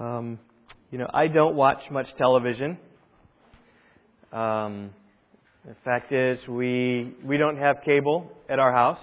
[0.00, 0.38] Um,
[0.90, 2.78] you know, I don't watch much television.
[4.32, 4.90] Um,
[5.66, 8.98] the fact is, we we don't have cable at our house.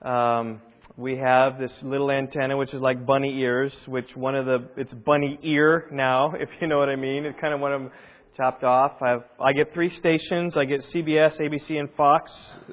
[0.00, 0.62] Um,
[0.96, 4.94] we have this little antenna, which is like bunny ears, which one of the it's
[4.94, 7.26] bunny ear now, if you know what I mean.
[7.26, 7.90] It's kind of one of them
[8.34, 8.92] chopped off.
[9.02, 10.56] I have I get three stations.
[10.56, 12.30] I get CBS, ABC, and Fox,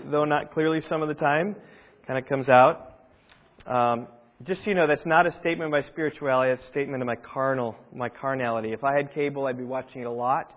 [0.10, 1.58] though not clearly some of the time.
[2.08, 2.96] Kind of comes out.
[3.68, 4.08] Um,
[4.46, 6.54] just so you know, that's not a statement of my spirituality.
[6.54, 8.72] It's a statement of my carnal, my carnality.
[8.74, 10.54] If I had cable, I'd be watching it a lot.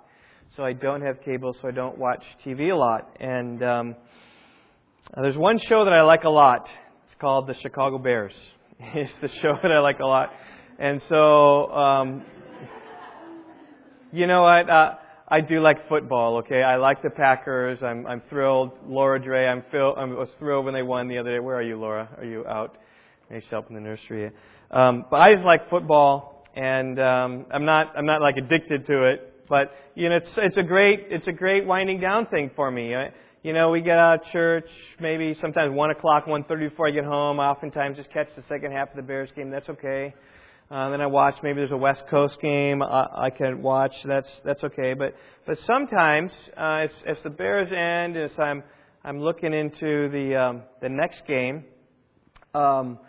[0.56, 3.16] So I don't have cable, so I don't watch TV a lot.
[3.18, 3.96] And um,
[5.20, 6.68] there's one show that I like a lot.
[7.06, 8.34] It's called The Chicago Bears.
[8.80, 10.30] It's the show that I like a lot.
[10.78, 12.24] And so, um,
[14.12, 14.68] you know what?
[14.68, 14.94] Uh,
[15.28, 16.38] I do like football.
[16.38, 17.78] Okay, I like the Packers.
[17.82, 18.72] I'm I'm thrilled.
[18.86, 21.38] Laura Dre, I'm, fil- I was thrilled when they won the other day.
[21.38, 22.08] Where are you, Laura?
[22.18, 22.76] Are you out?
[23.34, 24.30] Maybe she's in the nursery.
[24.70, 29.10] Um, but I just like football, and um, I'm not I'm not like addicted to
[29.10, 29.48] it.
[29.48, 32.94] But you know, it's it's a great it's a great winding down thing for me.
[33.42, 34.68] You know, we get out of church
[35.00, 37.40] maybe sometimes one o'clock, one thirty before I get home.
[37.40, 39.50] I oftentimes just catch the second half of the Bears game.
[39.50, 40.14] That's okay.
[40.70, 43.94] Uh, then I watch maybe there's a West Coast game I, I can watch.
[44.04, 44.94] That's that's okay.
[44.94, 48.62] But but sometimes uh, if, if the Bears end, as I'm
[49.02, 51.64] I'm looking into the um, the next game,
[52.54, 53.00] um,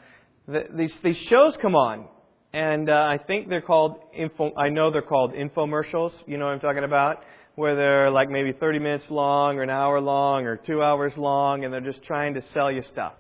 [0.48, 2.08] the, these these shows come on,
[2.54, 4.52] and uh, I think they're called info.
[4.56, 6.12] I know they're called infomercials.
[6.26, 7.24] You know what I'm talking about,
[7.56, 11.64] where they're like maybe 30 minutes long, or an hour long, or two hours long,
[11.64, 13.14] and they're just trying to sell you stuff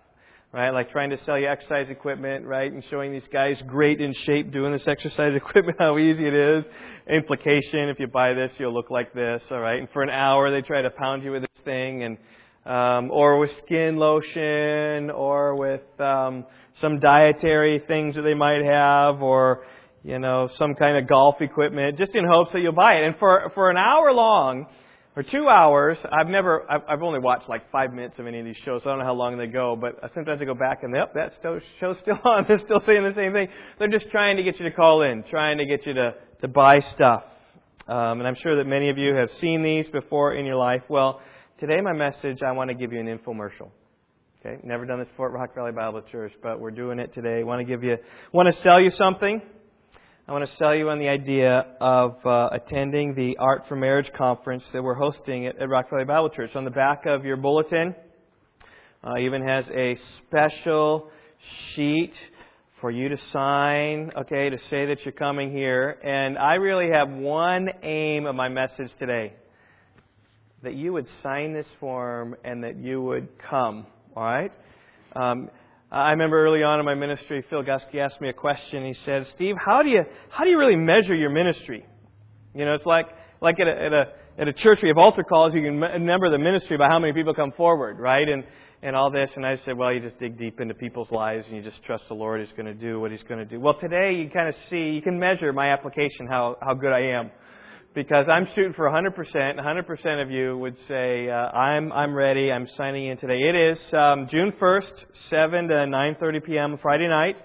[0.55, 0.69] right?
[0.69, 2.71] Like trying to sell you exercise equipment, right?
[2.71, 6.63] And showing these guys great in shape doing this exercise equipment, how easy it is.
[7.13, 9.77] Implication, if you buy this, you'll look like this, all right?
[9.77, 12.17] And for an hour, they try to pound you with this thing and,
[12.65, 16.45] um, or with skin lotion or with, um,
[16.81, 19.65] some dietary things that they might have or,
[20.03, 23.05] you know, some kind of golf equipment just in hopes that you'll buy it.
[23.05, 24.65] And for, for an hour long,
[25.13, 28.45] for two hours, I've never, I've, I've only watched like five minutes of any of
[28.45, 30.83] these shows, so I don't know how long they go, but sometimes I go back
[30.83, 31.31] and, yep, that
[31.79, 32.43] show's still on.
[32.47, 33.47] They're still saying the same thing.
[33.79, 36.49] They're just trying to get you to call in, trying to get you to, to
[36.49, 37.23] buy stuff.
[37.87, 40.81] Um, and I'm sure that many of you have seen these before in your life.
[40.89, 41.21] Well,
[41.59, 43.69] today my message, I want to give you an infomercial.
[44.39, 47.39] Okay, never done this before at Rock Valley Bible Church, but we're doing it today.
[47.39, 47.97] I want to give you,
[48.33, 49.41] want to sell you something.
[50.27, 54.11] I want to sell you on the idea of uh, attending the Art of Marriage
[54.17, 56.51] conference that we're hosting at, at Rock Valley Bible Church.
[56.55, 57.95] On the back of your bulletin,
[59.03, 61.09] uh, even has a special
[61.73, 62.13] sheet
[62.81, 65.91] for you to sign, okay, to say that you're coming here.
[66.03, 69.33] And I really have one aim of my message today
[70.65, 74.51] that you would sign this form and that you would come, all right?
[75.15, 75.49] Um,
[75.91, 78.85] I remember early on in my ministry, Phil Gusky asked me a question.
[78.85, 81.85] He said, "Steve, how do you how do you really measure your ministry?
[82.53, 83.05] You know, it's like
[83.39, 84.03] like at a at a,
[84.39, 85.53] at a church we have altar calls.
[85.53, 88.27] You can number the ministry by how many people come forward, right?
[88.27, 88.43] And
[88.81, 89.29] and all this.
[89.35, 92.03] And I said, well, you just dig deep into people's lives and you just trust
[92.07, 93.59] the Lord is going to do what He's going to do.
[93.59, 97.17] Well, today you kind of see you can measure my application how how good I
[97.19, 97.31] am
[97.95, 99.15] because I'm shooting for 100%.
[99.33, 102.51] 100% of you would say, uh, I'm, I'm ready.
[102.51, 103.39] I'm signing in today.
[103.39, 104.91] It is um, June 1st,
[105.29, 106.77] 7 to 9.30 p.m.
[106.81, 107.37] Friday night,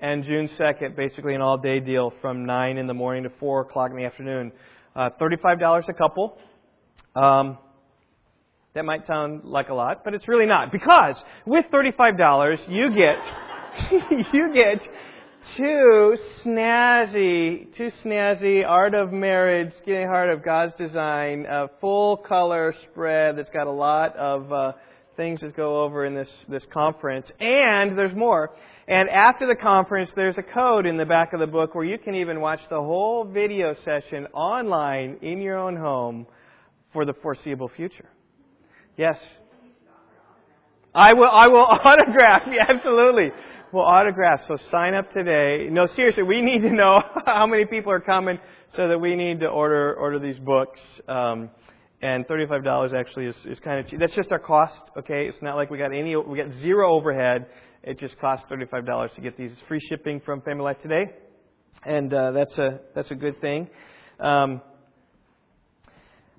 [0.00, 3.92] and June 2nd, basically an all-day deal from 9 in the morning to 4 o'clock
[3.92, 4.50] in the afternoon.
[4.96, 6.36] Uh, $35 a couple.
[7.14, 7.56] Um,
[8.74, 10.72] that might sound like a lot, but it's really not.
[10.72, 11.14] Because
[11.46, 14.82] with $35, you get, you get
[15.56, 21.46] two snazzy, two snazzy Art of Marriage, Getting Heart of God's Design,
[21.80, 24.72] full color spread that's got a lot of uh,
[25.16, 27.26] things that go over in this, this conference.
[27.40, 28.50] And there's more.
[28.88, 31.98] And after the conference, there's a code in the back of the book where you
[31.98, 36.26] can even watch the whole video session online in your own home
[36.92, 38.08] for the foreseeable future.
[38.96, 39.16] Yes.
[40.94, 43.30] I will, I will autograph, yeah, absolutely.
[43.72, 44.42] Well, autographs.
[44.48, 45.68] So sign up today.
[45.70, 48.38] No, seriously, we need to know how many people are coming
[48.76, 50.78] so that we need to order order these books.
[51.08, 51.48] Um,
[52.02, 53.98] and thirty-five dollars actually is, is kind of cheap.
[53.98, 54.78] That's just our cost.
[54.98, 56.14] Okay, it's not like we got any.
[56.14, 57.46] We got zero overhead.
[57.82, 59.52] It just costs thirty-five dollars to get these.
[59.68, 61.04] Free shipping from Family Life Today,
[61.86, 63.70] and uh, that's a that's a good thing.
[64.20, 64.60] Um,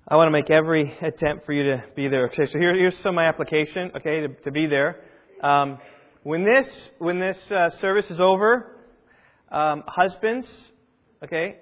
[0.08, 2.26] I want to make every attempt for you to be there.
[2.28, 3.92] Okay, so here, here's some of my application.
[3.98, 4.98] Okay, to, to be there.
[5.42, 5.80] Um,
[6.24, 6.66] when this
[7.00, 8.78] when this uh, service is over,
[9.52, 10.48] um, husbands,
[11.24, 11.58] okay,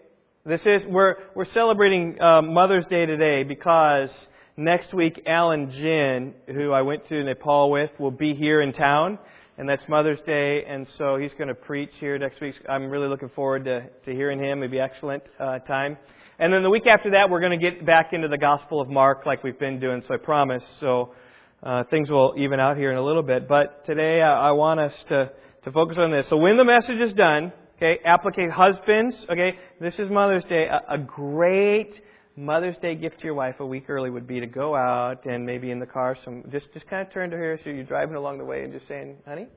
[0.45, 4.09] this is we're we're celebrating uh, Mother's Day today because
[4.57, 9.17] next week Alan Jin, who I went to Nepal with, will be here in town.
[9.57, 12.55] and that's Mother's Day, and so he's going to preach here next week.
[12.69, 14.63] I'm really looking forward to, to hearing him.
[14.63, 15.97] It'll be excellent uh, time.
[16.39, 18.89] And then the week after that, we're going to get back into the Gospel of
[18.89, 20.63] Mark like we've been doing, so I promise.
[20.79, 21.13] So
[21.63, 23.47] uh, things will even out here in a little bit.
[23.47, 25.31] But today I, I want us to,
[25.63, 26.25] to focus on this.
[26.29, 30.65] So when the message is done, okay, applicate husbands, okay, this is Mother's Day.
[30.65, 31.93] A, a great
[32.35, 35.45] Mother's Day gift to your wife a week early would be to go out and
[35.45, 38.15] maybe in the car, some just just kind of turn to her so you're driving
[38.15, 39.47] along the way and just saying, "Honey,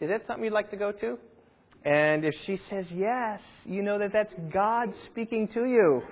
[0.00, 1.18] is that something you'd like to go to?"
[1.84, 6.02] And if she says yes, you know that that's God speaking to you.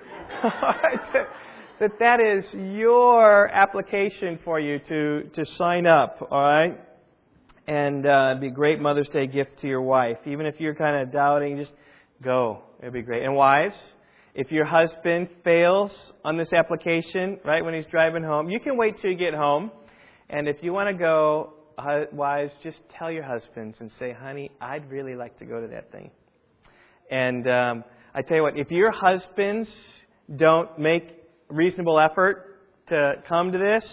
[1.79, 6.27] that that is your application for you to to sign up.
[6.29, 6.79] All right.
[7.67, 10.17] And uh, it'd be a great Mother's Day gift to your wife.
[10.25, 11.71] Even if you're kind of doubting, just
[12.23, 12.63] go.
[12.79, 13.23] It'd be great.
[13.23, 13.75] And wives,
[14.33, 15.91] if your husband fails
[16.25, 19.69] on this application, right, when he's driving home, you can wait till you get home.
[20.31, 21.53] And if you want to go,
[22.11, 25.91] wives, just tell your husbands and say, honey, I'd really like to go to that
[25.91, 26.09] thing.
[27.11, 27.83] And um,
[28.15, 29.69] I tell you what, if your husbands
[30.35, 31.18] don't make
[31.49, 32.59] reasonable effort
[32.89, 33.83] to come to this,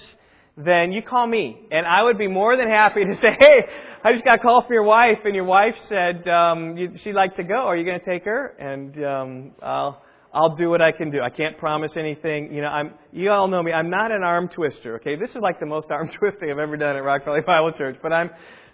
[0.56, 1.67] then you call me.
[1.70, 3.64] And I would be more than happy to say, hey,
[4.05, 7.14] I just got a call from your wife, and your wife said um, you, she'd
[7.14, 7.55] like to go.
[7.55, 8.55] Are you going to take her?
[8.58, 10.03] And um, I'll
[10.37, 11.23] I'll do what I can do.
[11.23, 12.53] I can't promise anything.
[12.53, 13.73] You know, I'm, you all know me.
[13.73, 15.17] I'm not an arm twister, okay?
[15.17, 17.97] This is like the most arm twisting I've ever done at Rock Valley Bible Church,
[18.03, 18.29] but I'm,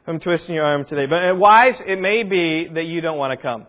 [0.08, 1.06] I'm twisting your arm today.
[1.08, 3.66] But uh, wise, it may be that you don't want to come.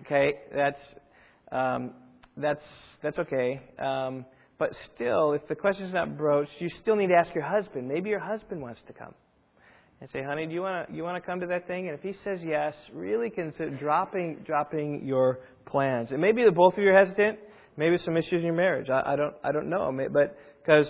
[0.00, 0.32] Okay?
[0.54, 0.80] That's,
[1.52, 1.92] um,
[2.36, 2.64] that's,
[3.02, 3.60] that's okay.
[3.78, 4.24] Um,
[4.58, 7.88] but still, if the question's not broached, you still need to ask your husband.
[7.88, 9.14] Maybe your husband wants to come
[10.00, 11.98] and say, "Honey, do you want to you want to come to that thing?" And
[11.98, 16.12] if he says yes, really consider dropping dropping your plans.
[16.12, 17.38] It may be that both of you are hesitant.
[17.76, 18.88] Maybe some issues in your marriage.
[18.90, 20.86] I, I don't I don't know, but because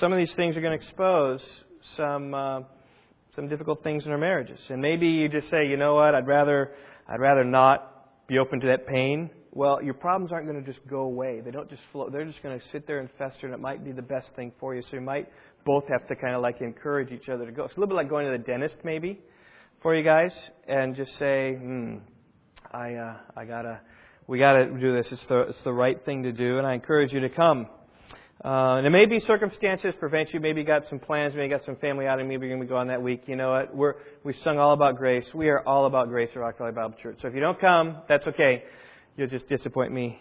[0.00, 1.40] some of these things are going to expose
[1.96, 2.60] some uh,
[3.34, 4.60] some difficult things in our marriages.
[4.68, 6.72] And maybe you just say, you know what, I'd rather
[7.06, 9.30] I'd rather not be open to that pain.
[9.54, 11.42] Well, your problems aren't going to just go away.
[11.44, 12.08] They don't just flow.
[12.10, 14.50] They're just going to sit there and fester, and it might be the best thing
[14.58, 14.80] for you.
[14.82, 15.28] So you might
[15.66, 17.64] both have to kind of like encourage each other to go.
[17.64, 19.20] It's a little bit like going to the dentist, maybe,
[19.82, 20.32] for you guys,
[20.66, 21.96] and just say, hmm,
[22.72, 23.80] I, uh, I gotta,
[24.26, 25.06] we gotta do this.
[25.12, 27.66] It's the, it's the right thing to do, and I encourage you to come.
[28.42, 30.40] Uh, and it may be circumstances prevent you.
[30.40, 31.34] Maybe you got some plans.
[31.34, 32.26] Maybe you got some family outing.
[32.26, 33.24] Maybe you're going to go on that week.
[33.26, 33.76] You know what?
[33.76, 33.94] We're,
[34.24, 35.26] we sung all about grace.
[35.32, 37.18] We are all about grace at Rock Valley Bible Church.
[37.22, 38.64] So if you don't come, that's okay.
[39.14, 40.18] You'll just disappoint me.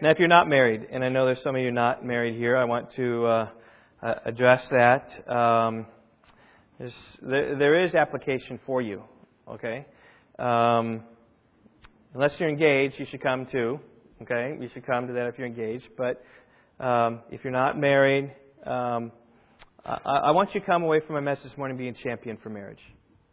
[0.00, 2.56] now, if you're not married, and I know there's some of you not married here,
[2.56, 3.48] I want to uh,
[4.24, 5.30] address that.
[5.30, 5.86] Um,
[7.20, 9.02] there, there is application for you.
[9.46, 9.84] Okay?
[10.38, 11.02] Um,
[12.14, 13.78] unless you're engaged, you should come too.
[14.22, 14.56] Okay?
[14.58, 15.88] You should come to that if you're engaged.
[15.98, 16.24] But
[16.82, 18.32] um, if you're not married,
[18.64, 19.12] um,
[19.84, 22.48] I, I want you to come away from my message this morning being champion for
[22.48, 22.80] marriage.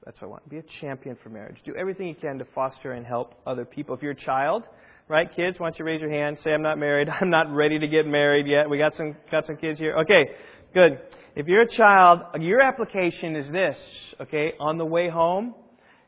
[0.06, 0.50] That's what I want.
[0.50, 1.58] Be a champion for marriage.
[1.66, 3.96] Do everything you can to foster and help other people.
[3.96, 4.64] If you're a child,
[5.08, 6.38] right, kids, why don't you raise your hand?
[6.44, 7.10] Say, I'm not married.
[7.22, 8.70] I'm not ready to get married yet.
[8.70, 9.98] We got some got some kids here.
[10.00, 10.32] Okay,
[10.74, 11.00] good.
[11.36, 13.78] If you're a child, your application is this.
[14.22, 15.54] Okay, on the way home,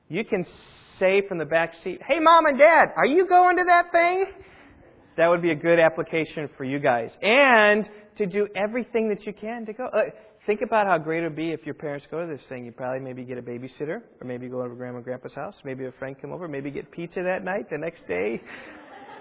[0.10, 0.46] you can
[1.00, 4.26] say from the back seat, Hey, mom and dad, are you going to that thing?
[5.18, 7.10] That would be a good application for you guys.
[7.22, 7.86] And
[8.18, 9.86] to do everything that you can to go.
[9.86, 10.12] Uh,
[10.46, 12.66] think about how great it would be if your parents go to this thing.
[12.66, 15.56] You probably maybe get a babysitter, or maybe go to grandma and grandpa's house.
[15.64, 16.48] Maybe a friend come over.
[16.48, 17.70] Maybe get pizza that night.
[17.70, 18.42] The next day,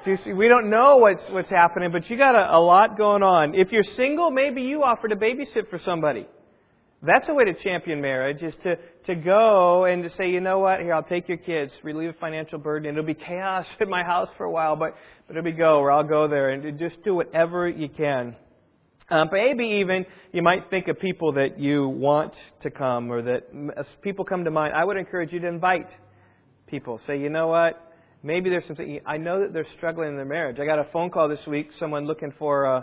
[0.34, 3.54] we don't know what's what's happening, but you got a, a lot going on.
[3.54, 6.26] If you're single, maybe you offer to babysit for somebody.
[7.02, 10.58] That's a way to champion marriage is to, to go and to say, you know
[10.58, 12.90] what, here, I'll take your kids, relieve a financial burden.
[12.90, 14.94] It'll be chaos at my house for a while, but,
[15.26, 18.36] but it'll be go, or I'll go there and just do whatever you can.
[19.10, 23.48] Um, maybe even you might think of people that you want to come or that
[23.76, 24.72] as people come to mind.
[24.74, 25.88] I would encourage you to invite
[26.68, 27.00] people.
[27.08, 30.58] Say, you know what, maybe there's something, I know that they're struggling in their marriage.
[30.60, 32.82] I got a phone call this week, someone looking for uh,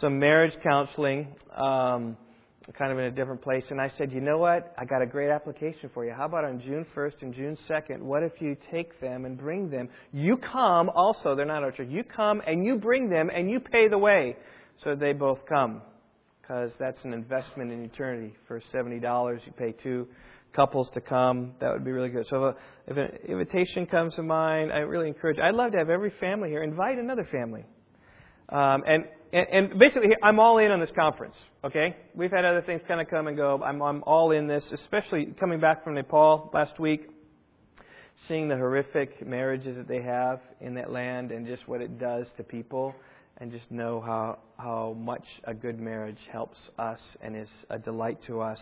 [0.00, 1.28] some marriage counseling.
[1.56, 2.16] Um,
[2.78, 3.64] kind of in a different place.
[3.70, 4.72] And I said, you know what?
[4.78, 6.12] I got a great application for you.
[6.12, 8.00] How about on June 1st and June 2nd?
[8.00, 9.88] What if you take them and bring them?
[10.12, 11.88] You come also, they're not our church.
[11.90, 14.36] You come and you bring them and you pay the way
[14.84, 15.82] so they both come.
[16.40, 18.34] Because that's an investment in eternity.
[18.48, 20.08] For $70, you pay two
[20.54, 21.52] couples to come.
[21.60, 22.26] That would be really good.
[22.28, 22.54] So
[22.86, 25.38] if, an invitation comes to mind, I really encourage.
[25.38, 27.64] I'd love to have every family here invite another family.
[28.48, 31.36] Um, and and, and basically, I'm all in on this conference.
[31.64, 33.62] Okay, we've had other things kind of come and go.
[33.64, 37.08] I'm, I'm all in this, especially coming back from Nepal last week,
[38.26, 42.26] seeing the horrific marriages that they have in that land and just what it does
[42.38, 42.94] to people.
[43.40, 48.18] And just know how how much a good marriage helps us and is a delight
[48.26, 48.58] to us.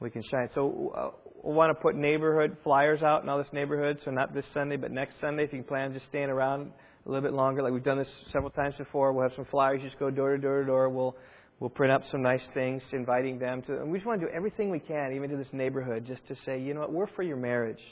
[0.00, 0.48] We can shine.
[0.54, 3.98] So uh, we want to put neighborhood flyers out in all this neighborhood.
[4.04, 5.44] So not this Sunday, but next Sunday.
[5.44, 6.72] If you plan on just staying around
[7.06, 9.80] a little bit longer, like we've done this several times before, we'll have some flyers.
[9.82, 10.88] Just go door to door to door.
[10.88, 11.16] We'll
[11.60, 13.80] we'll print up some nice things, inviting them to.
[13.80, 16.36] And we just want to do everything we can, even to this neighborhood, just to
[16.44, 17.82] say, you know what, we're for your marriage,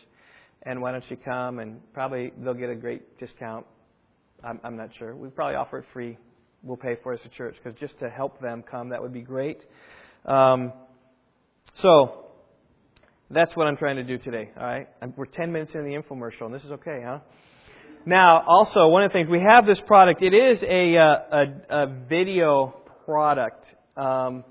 [0.62, 1.58] and why don't you come?
[1.60, 3.66] And probably they'll get a great discount
[4.44, 5.14] I'm, I'm not sure.
[5.14, 6.18] We probably offer it free.
[6.62, 9.12] We'll pay for it as a church because just to help them come, that would
[9.12, 9.60] be great.
[10.24, 10.72] Um,
[11.82, 12.26] so
[13.30, 14.50] that's what I'm trying to do today.
[14.58, 17.18] All right, we're 10 minutes in the infomercial, and this is okay, huh?
[18.04, 20.22] Now, also one of the things we have this product.
[20.22, 22.74] It is a uh, a, a video
[23.04, 23.64] product.
[23.96, 24.44] Um,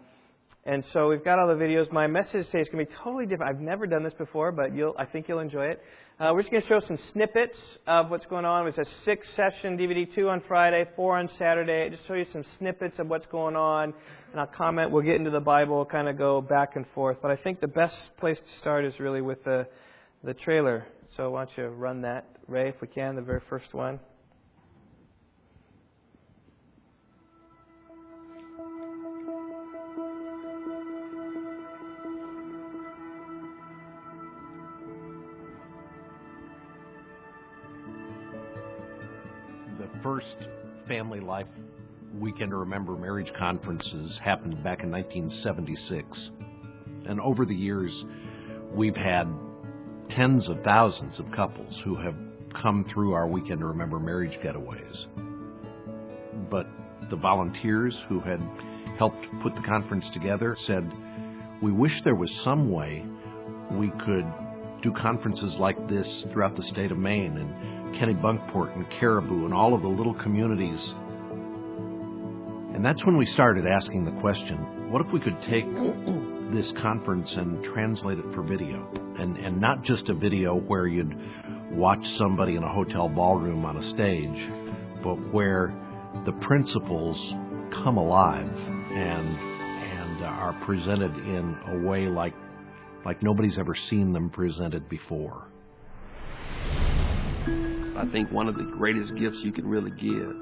[0.66, 1.92] and so we've got all the videos.
[1.92, 3.56] My message today is going to be totally different.
[3.56, 5.82] I've never done this before, but you'll, I think you'll enjoy it.
[6.18, 7.58] Uh, we're just going to show some snippets
[7.88, 8.66] of what's going on.
[8.70, 11.90] It's a six session DVD, two on Friday, four on Saturday.
[11.90, 13.94] Just show you some snippets of what's going on.
[14.32, 14.92] And I'll comment.
[14.92, 17.18] We'll get into the Bible, kind of go back and forth.
[17.22, 19.68] But I think the best place to start is really with the,
[20.24, 20.88] the trailer.
[21.18, 24.00] So why don't you run that, Ray, if we can, the very first one.
[40.16, 40.48] First
[40.88, 41.48] family life
[42.20, 46.08] weekend to remember marriage conferences happened back in 1976.
[47.06, 47.92] And over the years,
[48.72, 49.28] we've had
[50.12, 52.16] tens of thousands of couples who have
[52.62, 55.06] come through our weekend to remember marriage getaways.
[56.50, 56.68] But
[57.10, 58.40] the volunteers who had
[58.98, 60.90] helped put the conference together said,
[61.62, 63.04] We wish there was some way
[63.72, 64.26] we could
[64.82, 67.38] do conferences like this throughout the state of Maine.
[67.38, 70.80] And Kennebunkport and Caribou and all of the little communities.
[72.76, 75.66] And that's when we started asking the question what if we could take
[76.54, 78.88] this conference and translate it for video?
[79.18, 81.16] And, and not just a video where you'd
[81.72, 84.50] watch somebody in a hotel ballroom on a stage,
[85.04, 85.74] but where
[86.26, 87.18] the principles
[87.84, 92.34] come alive and, and are presented in a way like,
[93.06, 95.48] like nobody's ever seen them presented before.
[97.98, 100.34] I think one of the greatest gifts you can really give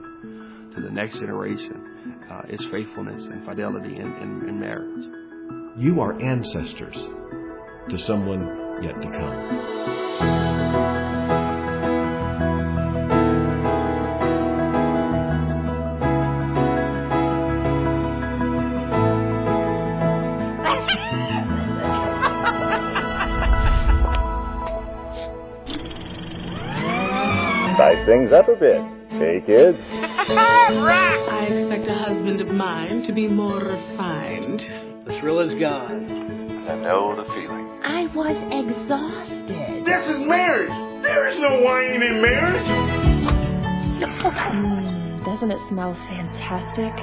[0.75, 5.05] to the next generation uh, is faithfulness and fidelity in, in, in marriage.
[5.77, 6.95] You are ancestors
[7.89, 11.12] to someone yet to come.
[28.05, 28.81] Things up a bit.
[29.09, 29.77] Hey, kids.
[29.79, 34.59] I expect a husband of mine to be more refined.
[35.05, 36.67] The thrill is gone.
[36.67, 37.69] I know the feeling.
[37.83, 39.85] I was exhausted.
[39.85, 40.71] This is marriage.
[41.03, 42.67] There is no whining in marriage.
[44.03, 46.93] mm, doesn't it smell fantastic?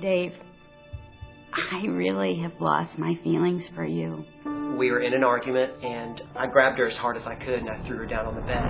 [0.00, 0.32] Dave,
[1.72, 4.24] I really have lost my feelings for you.
[4.78, 7.70] We were in an argument, and I grabbed her as hard as I could, and
[7.70, 8.62] I threw her down on the bed.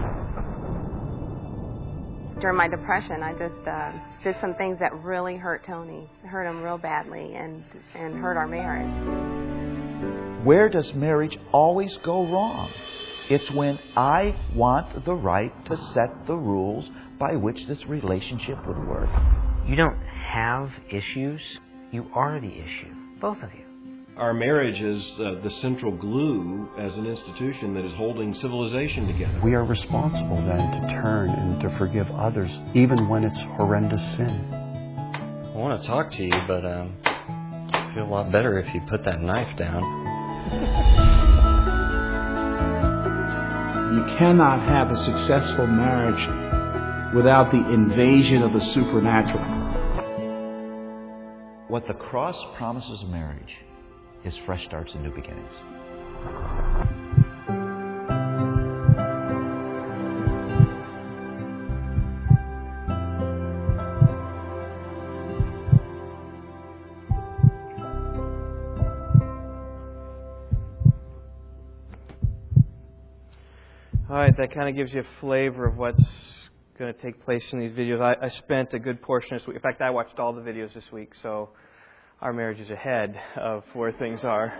[2.40, 6.62] During my depression, I just uh, did some things that really hurt Tony, hurt him
[6.62, 7.64] real badly, and
[7.94, 10.44] and hurt our marriage.
[10.44, 12.70] Where does marriage always go wrong?
[13.28, 16.88] It's when I want the right to set the rules
[17.18, 19.08] by which this relationship would work.
[19.66, 19.98] You don't
[20.32, 21.40] have issues
[21.92, 23.64] you are the issue, both of you.
[24.16, 29.40] Our marriage is uh, the central glue as an institution that is holding civilization together.
[29.44, 34.48] We are responsible then to turn and to forgive others, even when it's horrendous sin.
[34.52, 38.80] I want to talk to you, but um, I feel a lot better if you
[38.88, 39.82] put that knife down.
[43.96, 49.55] You cannot have a successful marriage without the invasion of the supernatural.
[51.76, 53.52] What the cross promises marriage
[54.24, 55.52] is fresh starts and new beginnings.
[74.08, 76.02] All right, that kind of gives you a flavor of what's
[76.78, 78.00] going to take place in these videos.
[78.00, 79.56] I, I spent a good portion of this week.
[79.56, 81.50] In fact, I watched all the videos this week, so
[82.22, 84.52] our marriage is ahead of where things are.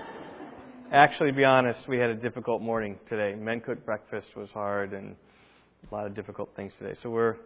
[0.93, 3.35] actually, to be honest, we had a difficult morning today.
[3.35, 5.17] Men cooked breakfast was hard, and
[5.91, 6.95] a lot of difficult things today.
[7.03, 7.37] So we're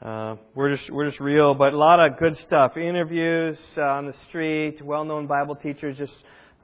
[0.00, 2.78] uh, we're just we're just real, but a lot of good stuff.
[2.78, 6.14] Interviews uh, on the street, well-known Bible teachers just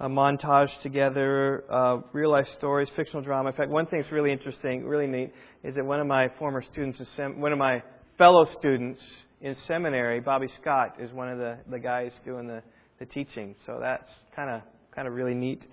[0.00, 3.50] a montage together, uh, real life stories, fictional drama.
[3.50, 5.31] In fact, one thing that's really interesting, really neat,
[5.62, 6.99] is that one of my former students,
[7.37, 7.83] one of my
[8.23, 9.00] fellow students
[9.41, 12.62] in seminary, Bobby Scott, is one of the, the guys doing the,
[13.00, 13.57] the teaching.
[13.67, 14.61] So that's kind of
[14.95, 15.64] kind of really neat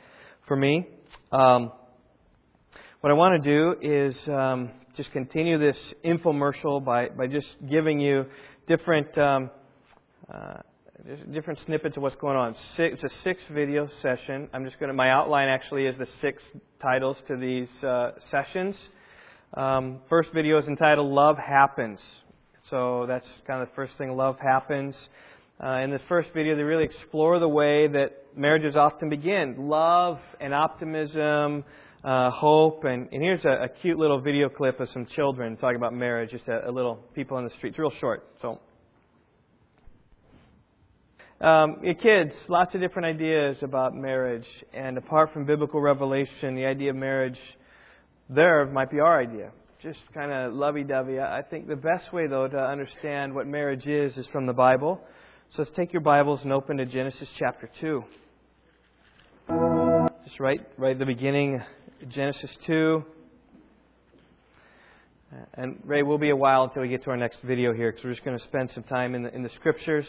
[0.47, 0.87] for me.
[1.31, 1.71] Um,
[3.01, 7.99] what I want to do is um, just continue this infomercial by, by just giving
[7.99, 8.25] you
[8.67, 9.51] different um,
[10.33, 10.55] uh,
[11.31, 12.55] different snippets of what's going on.
[12.75, 14.49] Six, it's a six video session.
[14.53, 16.41] I'm just going to, my outline actually is the six
[16.81, 18.73] titles to these uh, sessions.
[19.53, 21.99] Um, first video is entitled Love Happens.
[22.69, 24.95] So that's kind of the first thing, Love Happens.
[25.61, 30.19] Uh, in the first video, they really explore the way that marriages often begin love
[30.39, 31.63] and optimism,
[32.03, 32.83] uh, hope.
[32.83, 36.29] And, and here's a, a, cute little video clip of some children talking about marriage,
[36.31, 37.69] just a, a little people on the street.
[37.69, 38.23] It's real short.
[38.41, 38.59] So
[41.41, 46.91] um, kids, lots of different ideas about marriage, and apart from biblical revelation, the idea
[46.91, 47.39] of marriage
[48.29, 49.51] there might be our idea.
[49.81, 51.21] Just kind of lovey dovey.
[51.21, 54.99] I think the best way, though, to understand what marriage is is from the Bible.
[55.55, 58.03] So let's take your Bibles and open to Genesis chapter 2.
[60.25, 61.61] Just right, right at the beginning,
[62.09, 63.05] Genesis 2.
[65.53, 68.03] And Ray, we'll be a while until we get to our next video here because
[68.03, 70.05] we're just going to spend some time in the, in the scriptures.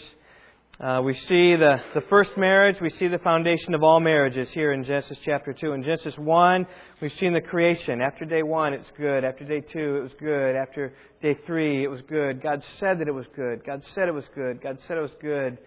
[0.81, 4.73] Uh, we see the, the first marriage, we see the foundation of all marriages here
[4.73, 5.73] in Genesis chapter 2.
[5.73, 6.67] In Genesis 1,
[7.03, 8.01] we've seen the creation.
[8.01, 9.23] After day 1, it's good.
[9.23, 10.57] After day 2, it was good.
[10.57, 12.43] After day 3, it was good.
[12.43, 13.63] God said that it was good.
[13.63, 14.63] God said it was good.
[14.63, 15.59] God said it was good.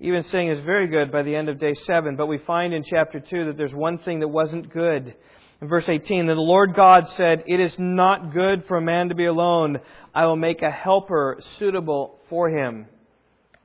[0.00, 2.16] Even saying it's very good by the end of day 7.
[2.16, 5.14] But we find in chapter 2 that there's one thing that wasn't good.
[5.62, 9.08] In verse 18, then the Lord God said, It is not good for a man
[9.08, 9.78] to be alone.
[10.14, 12.84] I will make a helper suitable for him.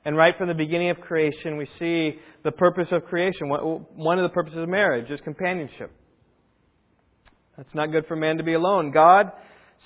[0.06, 3.48] And right from the beginning of creation, we see the purpose of creation.
[3.50, 5.92] One of the purposes of marriage is companionship.
[7.58, 8.92] It's not good for man to be alone.
[8.92, 9.32] God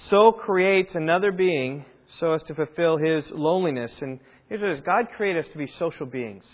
[0.09, 1.85] so creates another being
[2.19, 3.91] so as to fulfill his loneliness.
[4.01, 6.45] And here's what it is God created us to be social beings.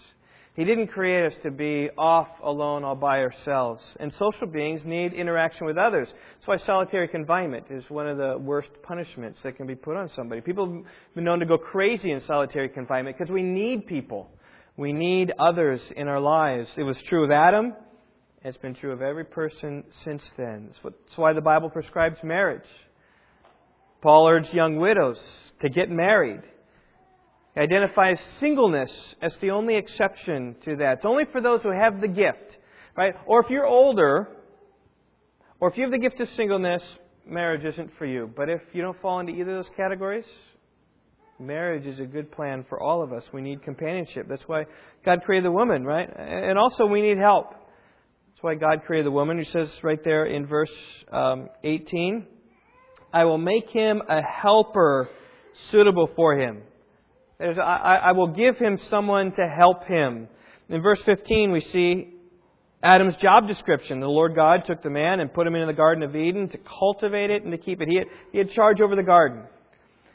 [0.56, 3.82] He didn't create us to be off alone all by ourselves.
[4.00, 6.08] And social beings need interaction with others.
[6.08, 10.12] That's why solitary confinement is one of the worst punishments that can be put on
[10.16, 10.42] somebody.
[10.42, 14.30] People have been known to go crazy in solitary confinement because we need people.
[14.78, 16.70] We need others in our lives.
[16.78, 17.74] It was true of Adam.
[18.44, 20.70] It's been true of every person since then.
[20.84, 22.68] That's why the Bible prescribes marriage.
[24.04, 25.18] Paul urged young widows
[25.64, 26.42] to get married
[27.58, 30.98] identifies singleness as the only exception to that.
[30.98, 32.58] It's only for those who have the gift,
[32.98, 33.14] right?
[33.26, 34.28] Or if you're older,
[35.60, 36.82] or if you have the gift of singleness,
[37.26, 38.30] marriage isn't for you.
[38.36, 40.26] But if you don't fall into either of those categories,
[41.40, 43.24] marriage is a good plan for all of us.
[43.32, 44.28] We need companionship.
[44.28, 44.66] That's why
[45.06, 46.10] God created the woman, right?
[46.18, 47.52] And also we need help.
[47.52, 49.38] That's why God created the woman.
[49.38, 50.72] He says right there in verse
[51.12, 52.26] um, 18,
[53.14, 55.10] I will make him a helper
[55.72, 56.64] suitable for him.
[57.40, 60.28] I, I will give him someone to help him.
[60.70, 62.14] In verse 15, we see
[62.82, 64.00] Adam's job description.
[64.00, 66.58] The Lord God took the man and put him into the Garden of Eden to
[66.58, 67.88] cultivate it and to keep it.
[67.88, 69.44] He had, he had charge over the garden.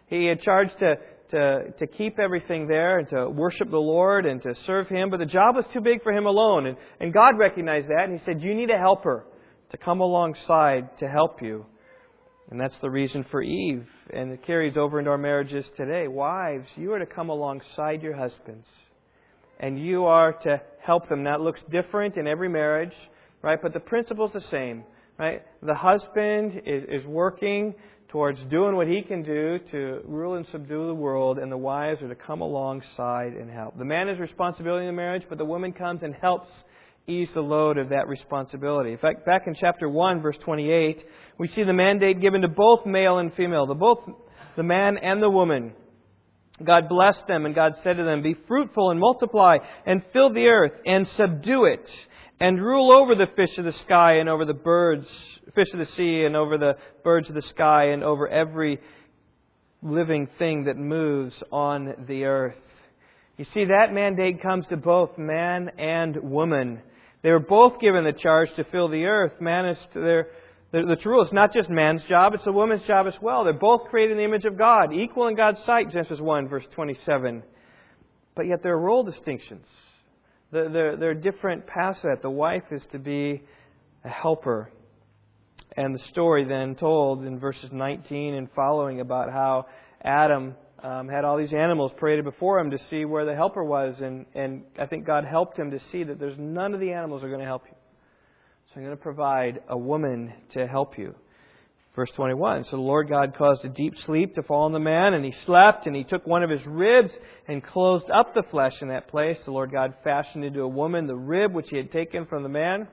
[0.07, 0.96] He had charge to,
[1.31, 5.18] to, to keep everything there and to worship the Lord and to serve Him, but
[5.18, 6.66] the job was too big for him alone.
[6.66, 9.24] And, and God recognized that, and He said, You need a helper
[9.70, 11.66] to come alongside to help you.
[12.50, 13.87] And that's the reason for Eve.
[14.12, 16.08] And it carries over into our marriages today.
[16.08, 18.66] Wives, you are to come alongside your husbands.
[19.61, 21.26] And you are to help them.
[21.26, 22.94] It looks different in every marriage,
[23.42, 23.58] right?
[23.61, 24.84] But the principle's the same,
[25.18, 25.42] right?
[25.62, 27.74] The husband is, is working
[28.08, 32.00] towards doing what he can do to rule and subdue the world, and the wives
[32.00, 33.76] are to come alongside and help.
[33.76, 36.48] The man has responsibility in the marriage, but the woman comes and helps
[37.09, 38.92] ease the load of that responsibility.
[38.92, 41.05] In fact, back in chapter 1, verse 28,
[41.38, 44.01] we see the mandate given to both male and female, the both
[44.57, 45.73] the man and the woman.
[46.62, 50.47] God blessed them, and God said to them, Be fruitful and multiply, and fill the
[50.47, 51.88] earth, and subdue it,
[52.40, 55.07] and rule over the fish of the sky, and over the birds,
[55.55, 58.81] fish of the sea, and over the birds of the sky, and over every
[59.83, 62.57] living thing that moves on the earth.
[63.37, 66.83] You see, that mandate comes to both man and woman.
[67.22, 69.40] They were both given the charge to fill the earth.
[69.40, 70.28] Man is their
[70.70, 71.22] the, the rule.
[71.22, 73.44] It's not just man's job, it's a woman's job as well.
[73.44, 76.64] They're both created in the image of God, equal in God's sight, Genesis 1, verse
[76.74, 77.42] 27.
[78.35, 79.64] But yet there are role distinctions.
[80.52, 82.22] There, there, there are different paths that.
[82.22, 83.42] The wife is to be
[84.04, 84.70] a helper.
[85.76, 89.66] And the story then told in verses 19 and following about how
[90.02, 93.96] Adam um, had all these animals paraded before him to see where the helper was,
[94.00, 97.22] and, and I think God helped him to see that there's none of the animals
[97.22, 97.76] are going to help you.
[98.68, 101.14] So I'm going to provide a woman to help you.
[101.96, 105.14] Verse 21 So the Lord God caused a deep sleep to fall on the man,
[105.14, 107.10] and he slept, and he took one of his ribs
[107.48, 109.36] and closed up the flesh in that place.
[109.44, 112.48] The Lord God fashioned into a woman the rib which he had taken from the
[112.48, 112.86] man,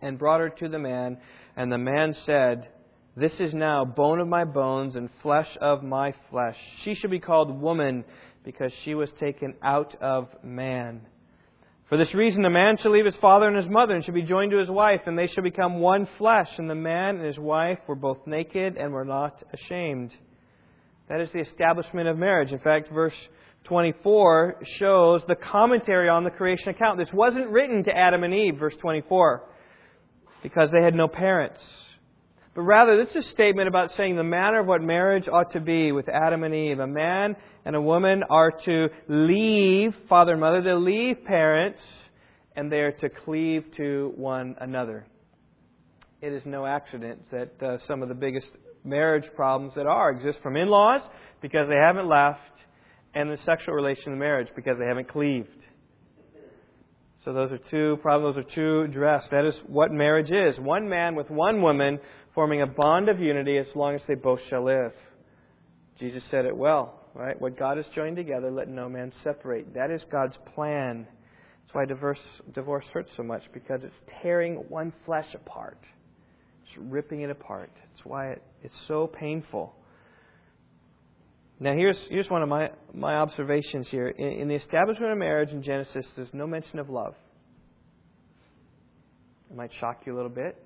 [0.00, 1.18] and brought her to the man.
[1.54, 2.68] And the man said,
[3.16, 6.56] This is now bone of my bones and flesh of my flesh.
[6.84, 8.04] She shall be called woman,
[8.44, 11.00] because she was taken out of man.
[11.88, 14.22] For this reason, a man shall leave his father and his mother and shall be
[14.22, 16.48] joined to his wife, and they shall become one flesh.
[16.58, 20.10] And the man and his wife were both naked and were not ashamed.
[21.08, 22.52] That is the establishment of marriage.
[22.52, 23.14] In fact, verse
[23.64, 26.98] 24 shows the commentary on the creation account.
[26.98, 29.42] This wasn't written to Adam and Eve, verse 24,
[30.42, 31.60] because they had no parents.
[32.54, 35.60] But rather, this is a statement about saying the manner of what marriage ought to
[35.60, 36.78] be with Adam and Eve.
[36.78, 41.80] A man and a woman are to leave father and mother, they leave parents,
[42.54, 45.04] and they are to cleave to one another.
[46.22, 48.46] It is no accident that uh, some of the biggest
[48.84, 51.00] marriage problems that are exist from in laws
[51.42, 52.38] because they haven't left,
[53.14, 55.48] and the sexual relation in marriage because they haven't cleaved.
[57.24, 59.30] So those are two problems, those are two addressed.
[59.30, 60.58] That is what marriage is.
[60.60, 61.98] One man with one woman
[62.34, 64.92] forming a bond of unity as long as they both shall live.
[65.98, 67.40] Jesus said it well, right?
[67.40, 69.74] What God has joined together, let no man separate.
[69.74, 71.06] That is God's plan.
[71.62, 72.18] That's why divorce,
[72.52, 75.78] divorce hurts so much, because it's tearing one flesh apart.
[76.64, 77.70] It's ripping it apart.
[77.76, 79.74] That's why it, it's so painful.
[81.60, 84.08] Now, here's, here's one of my, my observations here.
[84.08, 87.14] In, in the establishment of marriage in Genesis, there's no mention of love.
[89.50, 90.60] It might shock you a little bit.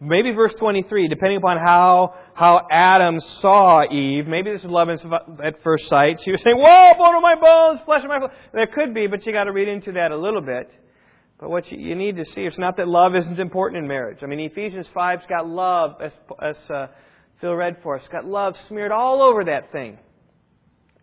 [0.00, 5.62] Maybe verse 23, depending upon how, how Adam saw Eve, maybe this is love at
[5.62, 6.20] first sight.
[6.24, 8.32] She was saying, Whoa, bone of my bones, flesh of my flesh.
[8.52, 10.70] There could be, but you got to read into that a little bit.
[11.38, 14.18] But what you, you need to see, it's not that love isn't important in marriage.
[14.22, 16.86] I mean, Ephesians 5's got love, as, as uh,
[17.40, 19.98] Phil read for us, got love smeared all over that thing.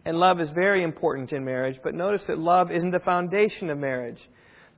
[0.04, 3.78] And love is very important in marriage, but notice that love isn't the foundation of
[3.78, 4.20] marriage.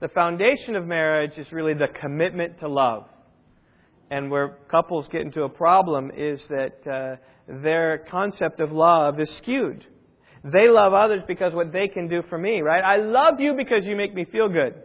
[0.01, 3.05] The foundation of marriage is really the commitment to love.
[4.13, 7.15] And where couples get into a problem is that uh,
[7.63, 9.83] their concept of love is skewed.
[10.43, 12.83] They love others because what they can do for me, right?
[12.83, 14.75] I love you because you make me feel good.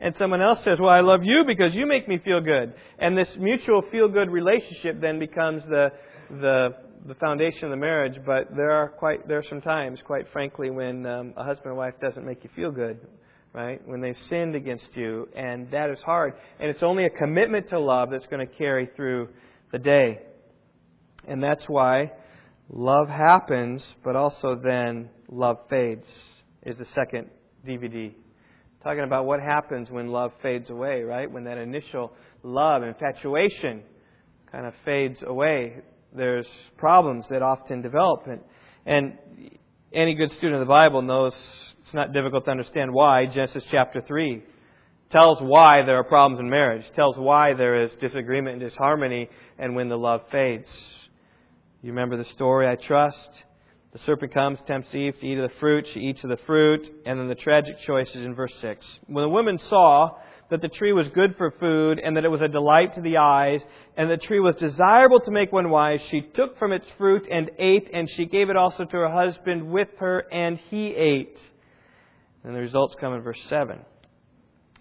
[0.00, 2.74] And someone else says, Well, I love you because you make me feel good.
[2.98, 5.92] And this mutual feel good relationship then becomes the,
[6.30, 6.70] the
[7.06, 10.70] the foundation of the marriage, but there are quite there are some times, quite frankly,
[10.70, 12.98] when um, a husband and wife doesn't make you feel good,
[13.54, 13.80] right?
[13.86, 16.34] When they've sinned against you, and that is hard.
[16.60, 19.28] And it's only a commitment to love that's going to carry through
[19.72, 20.20] the day,
[21.26, 22.12] and that's why
[22.68, 26.06] love happens, but also then love fades.
[26.64, 27.28] Is the second
[27.66, 28.12] DVD
[28.82, 31.30] talking about what happens when love fades away, right?
[31.30, 32.12] When that initial
[32.42, 33.82] love, infatuation,
[34.52, 35.82] kind of fades away
[36.14, 38.26] there's problems that often develop.
[38.26, 38.40] And,
[38.86, 39.18] and
[39.92, 41.34] any good student of the Bible knows
[41.84, 43.26] it's not difficult to understand why.
[43.26, 44.42] Genesis chapter 3
[45.12, 49.76] tells why there are problems in marriage, tells why there is disagreement and disharmony, and
[49.76, 50.66] when the love fades.
[51.82, 53.28] You remember the story, I trust.
[53.92, 55.86] The serpent comes, tempts Eve to eat of the fruit.
[55.92, 56.80] She eats of the fruit.
[57.04, 58.84] And then the tragic choice is in verse 6.
[59.06, 60.16] When the woman saw
[60.50, 63.18] that the tree was good for food, and that it was a delight to the
[63.18, 63.60] eyes,
[63.96, 67.50] and the tree was desirable to make one wise, she took from its fruit and
[67.58, 71.36] ate, and she gave it also to her husband with her, and he ate.
[72.44, 73.78] And the results come in verse 7.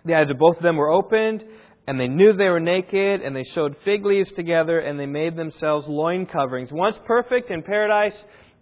[0.05, 1.43] The eyes of both of them were opened,
[1.87, 5.37] and they knew they were naked, and they sewed fig leaves together, and they made
[5.37, 6.69] themselves loin coverings.
[6.71, 8.15] Once perfect in paradise,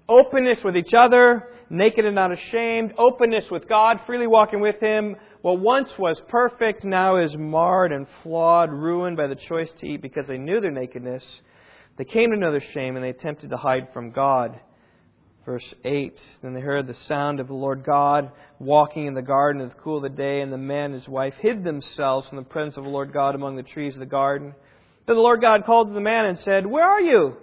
[0.07, 5.15] openness with each other, naked and not ashamed, openness with God, freely walking with Him,
[5.41, 10.01] what once was perfect now is marred and flawed, ruined by the choice to eat
[10.01, 11.23] because they knew their nakedness.
[11.97, 14.59] They came to know their shame and they attempted to hide from God.
[15.45, 19.61] Verse 8 Then they heard the sound of the Lord God walking in the garden
[19.61, 22.37] in the cool of the day, and the man and his wife hid themselves from
[22.37, 24.53] the presence of the Lord God among the trees of the garden.
[25.07, 27.37] Then the Lord God called to the man and said, Where are you?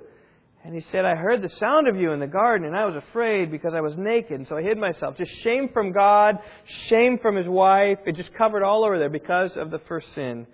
[0.64, 2.96] And he said, I heard the sound of you in the garden, and I was
[2.96, 5.16] afraid because I was naked, so I hid myself.
[5.16, 6.38] Just shame from God,
[6.88, 7.98] shame from his wife.
[8.06, 10.46] It just covered all over there because of the first sin.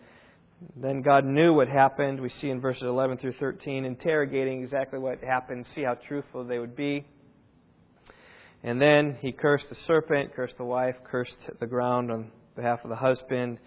[0.76, 2.20] Then God knew what happened.
[2.20, 6.58] We see in verses 11 through 13, interrogating exactly what happened, see how truthful they
[6.58, 7.06] would be.
[8.64, 12.88] And then he cursed the serpent, cursed the wife, cursed the ground on behalf of
[12.90, 13.58] the husband.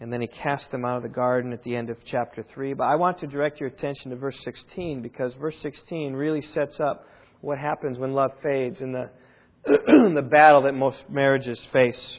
[0.00, 2.74] and then he cast them out of the garden at the end of chapter 3.
[2.74, 6.78] But I want to direct your attention to verse 16 because verse 16 really sets
[6.78, 7.06] up
[7.40, 9.10] what happens when love fades and the,
[9.64, 12.18] the battle that most marriages face.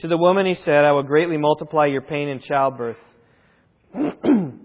[0.00, 2.96] To the woman he said, I will greatly multiply your pain in childbirth,
[3.94, 4.58] and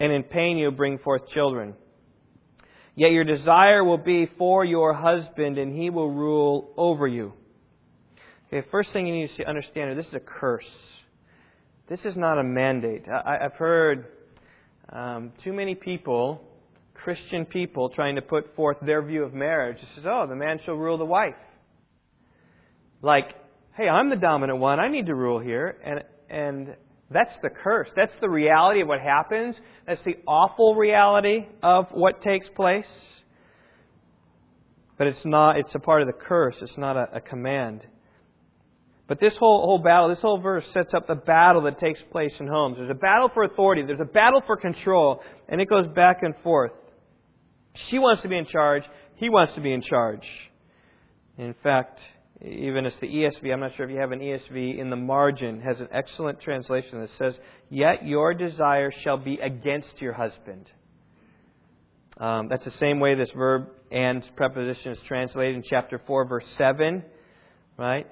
[0.00, 1.74] in pain you will bring forth children.
[2.94, 7.32] Yet your desire will be for your husband, and he will rule over you.
[8.48, 10.64] Okay, first thing you need to understand is this is a curse.
[11.88, 13.04] This is not a mandate.
[13.08, 14.06] I, have heard
[14.90, 16.42] um, too many people,
[16.92, 19.78] Christian people, trying to put forth their view of marriage.
[19.78, 21.34] It says, oh, the man shall rule the wife.
[23.00, 23.34] Like,
[23.74, 24.80] hey, I'm the dominant one.
[24.80, 25.76] I need to rule here.
[25.84, 26.76] And, and
[27.12, 27.88] that's the curse.
[27.96, 29.56] That's the reality of what happens.
[29.86, 32.86] That's the awful reality of what takes place.
[34.98, 36.56] But it's not, it's a part of the curse.
[36.60, 37.86] It's not a, a command.
[39.08, 42.32] But this whole, whole battle, this whole verse sets up the battle that takes place
[42.38, 42.76] in homes.
[42.78, 46.34] There's a battle for authority, there's a battle for control, and it goes back and
[46.42, 46.72] forth.
[47.88, 48.84] She wants to be in charge,
[49.16, 50.24] he wants to be in charge.
[51.36, 51.98] In fact,
[52.44, 55.60] even as the ESV, I'm not sure if you have an ESV, in the margin
[55.60, 57.38] has an excellent translation that says,
[57.70, 60.66] Yet your desire shall be against your husband.
[62.18, 66.44] Um, that's the same way this verb and preposition is translated in chapter 4, verse
[66.58, 67.04] 7.
[67.78, 68.06] Right?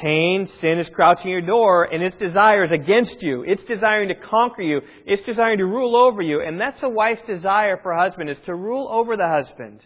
[0.00, 3.44] Cain, sin is crouching at your door, and its desire is against you.
[3.46, 4.80] It's desiring to conquer you.
[5.06, 6.40] It's desiring to rule over you.
[6.40, 9.80] And that's a wife's desire for a husband, is to rule over the husband.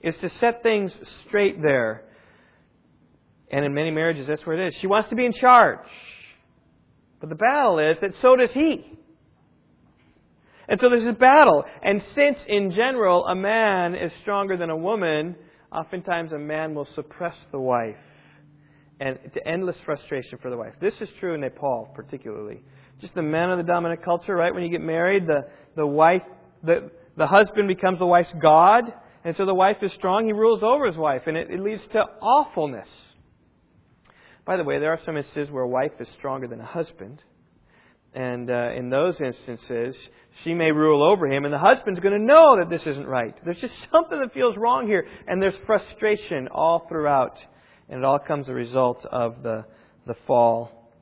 [0.00, 0.92] Is to set things
[1.26, 2.04] straight there.
[3.50, 4.74] And in many marriages, that's where it is.
[4.80, 5.86] She wants to be in charge.
[7.20, 8.84] But the battle is that so does he.
[10.68, 11.64] And so there's a battle.
[11.82, 15.36] And since, in general, a man is stronger than a woman,
[15.70, 17.96] oftentimes a man will suppress the wife.
[19.00, 20.72] And to endless frustration for the wife.
[20.80, 22.62] This is true in Nepal, particularly.
[23.00, 24.54] Just the men of the dominant culture, right?
[24.54, 25.42] When you get married, the,
[25.76, 26.22] the wife,
[26.62, 28.84] the, the husband becomes the wife's God.
[29.24, 30.26] And so the wife is strong.
[30.26, 31.22] He rules over his wife.
[31.26, 32.88] And it, it leads to awfulness.
[34.44, 37.22] By the way, there are some instances where a wife is stronger than a husband.
[38.14, 39.96] And uh, in those instances,
[40.44, 43.34] she may rule over him, and the husband's going to know that this isn't right.
[43.44, 47.38] There's just something that feels wrong here, and there's frustration all throughout.
[47.88, 49.64] And it all comes as a result of the,
[50.06, 50.92] the fall.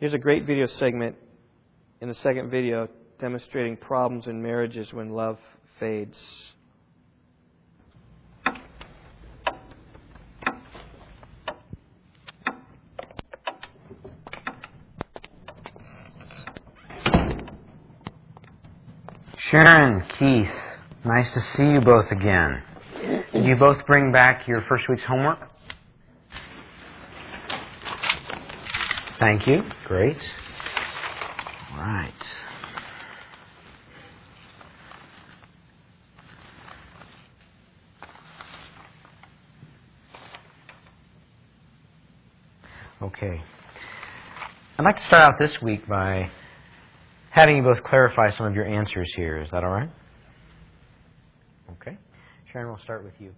[0.00, 1.16] Here's a great video segment
[2.00, 5.38] in the second video demonstrating problems in marriages when love
[5.80, 6.16] fades.
[19.50, 20.52] Sharon, Keith,
[21.06, 22.62] nice to see you both again.
[23.32, 25.38] Did you both bring back your first week's homework?
[29.18, 29.62] Thank you.
[29.86, 30.18] Great.
[31.72, 32.12] All right.
[43.00, 43.40] Okay.
[44.78, 46.30] I'd like to start out this week by
[47.38, 49.40] having you both clarify some of your answers here.
[49.40, 49.88] Is that all right?
[51.80, 51.96] Okay.
[52.52, 53.32] Sharon, we'll start with you.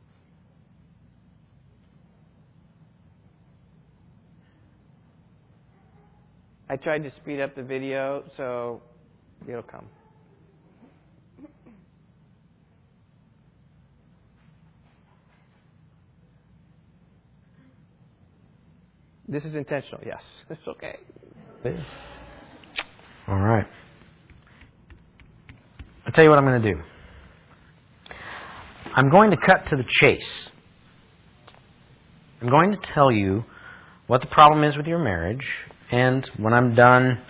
[6.70, 8.80] I tried to speed up the video, so
[9.46, 9.84] it'll come.
[19.28, 20.22] This is intentional, yes.
[20.48, 20.96] It's okay.
[21.64, 21.86] It is.
[23.28, 23.66] All right.
[26.11, 26.81] I'll tell you what I'm going to do.
[28.96, 30.49] I'm going to cut to the chase.
[32.42, 33.44] I'm going to tell you
[34.09, 35.46] what the problem is with your marriage,
[35.92, 37.20] and when I'm done,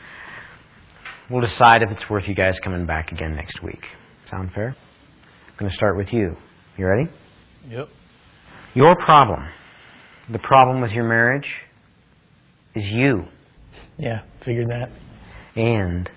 [1.29, 3.85] we'll decide if it's worth you guys coming back again next week.
[4.31, 4.75] Sound fair?
[5.49, 6.39] I'm going to start with you.
[6.79, 7.11] You ready?
[7.69, 7.87] Yep.
[8.73, 9.47] Your problem,
[10.33, 11.49] the problem with your marriage,
[12.75, 13.27] is you.
[13.99, 14.89] Yeah, figured that.
[15.55, 16.09] And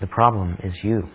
[0.00, 1.08] the problem is you.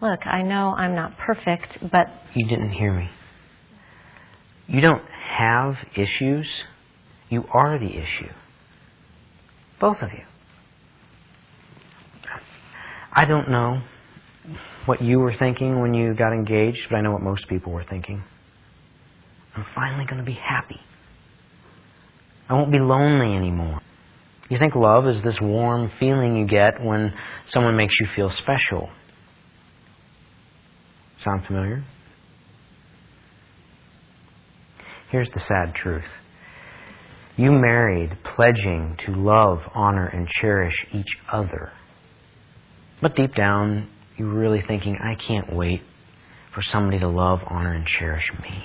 [0.00, 2.06] Look, I know I'm not perfect, but.
[2.34, 3.10] You didn't hear me.
[4.68, 5.02] You don't
[5.38, 6.46] have issues,
[7.30, 8.30] you are the issue.
[9.80, 10.24] Both of you.
[13.12, 13.82] I don't know
[14.84, 17.84] what you were thinking when you got engaged, but I know what most people were
[17.84, 18.22] thinking.
[19.56, 20.80] I'm finally going to be happy.
[22.48, 23.80] I won't be lonely anymore.
[24.48, 27.12] You think love is this warm feeling you get when
[27.46, 28.88] someone makes you feel special.
[31.22, 31.84] Sound familiar?
[35.10, 36.04] Here's the sad truth
[37.36, 41.72] You married, pledging to love, honor, and cherish each other.
[43.02, 45.82] But deep down, you're really thinking, I can't wait
[46.54, 48.64] for somebody to love, honor, and cherish me.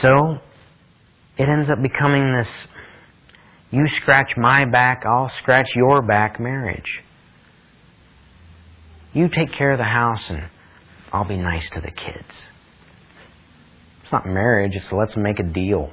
[0.00, 0.40] So,
[1.38, 2.48] it ends up becoming this
[3.70, 7.02] you scratch my back, I'll scratch your back marriage.
[9.12, 10.44] You take care of the house and
[11.12, 12.32] I'll be nice to the kids.
[14.02, 15.90] It's not marriage, it's let's make a deal.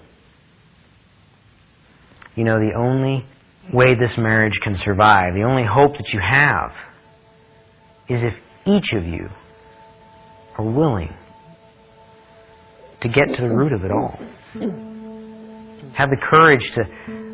[2.36, 3.26] You know, the only
[3.74, 6.72] way this marriage can survive, the only hope that you have,
[8.08, 8.34] is if
[8.66, 9.30] each of you
[10.58, 11.14] are willing
[13.02, 14.20] to get to the root of it all.
[15.94, 16.84] Have the courage to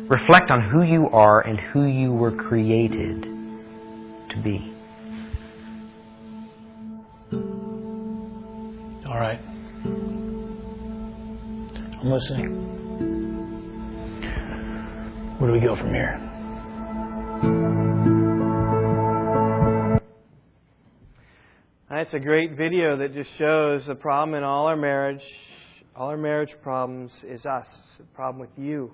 [0.08, 4.72] reflect on who you are and who you were created to be.
[9.06, 9.40] All right.
[12.00, 12.68] I'm listening.
[15.38, 16.20] Where do we go from here?
[21.90, 25.22] That's a great video that just shows the problem in all our marriage,
[25.94, 27.66] all our marriage problems is us.
[27.90, 28.92] It's a problem with you.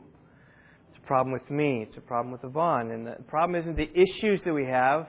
[0.90, 1.86] It's a problem with me.
[1.88, 2.90] It's a problem with Yvonne.
[2.90, 5.06] And the problem isn't the issues that we have.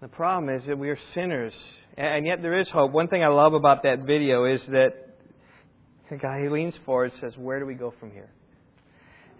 [0.00, 1.54] The problem is that we are sinners.
[1.96, 2.92] And yet there is hope.
[2.92, 4.90] One thing I love about that video is that
[6.10, 8.30] the guy he leans forward says, Where do we go from here?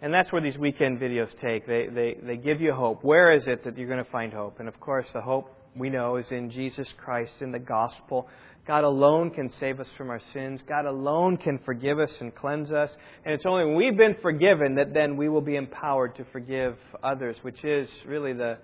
[0.02, 1.66] And that's where these weekend videos take.
[1.66, 3.02] They, they, they give you hope.
[3.02, 4.60] Where is it that you're going to find hope?
[4.60, 8.28] And of course, the hope we know is in Jesus Christ, in the gospel.
[8.66, 10.61] God alone can save us from our sins.
[10.68, 12.90] God alone can forgive us and cleanse us.
[13.25, 16.77] And it's only when we've been forgiven that then we will be empowered to forgive
[17.03, 18.59] others, which is really the,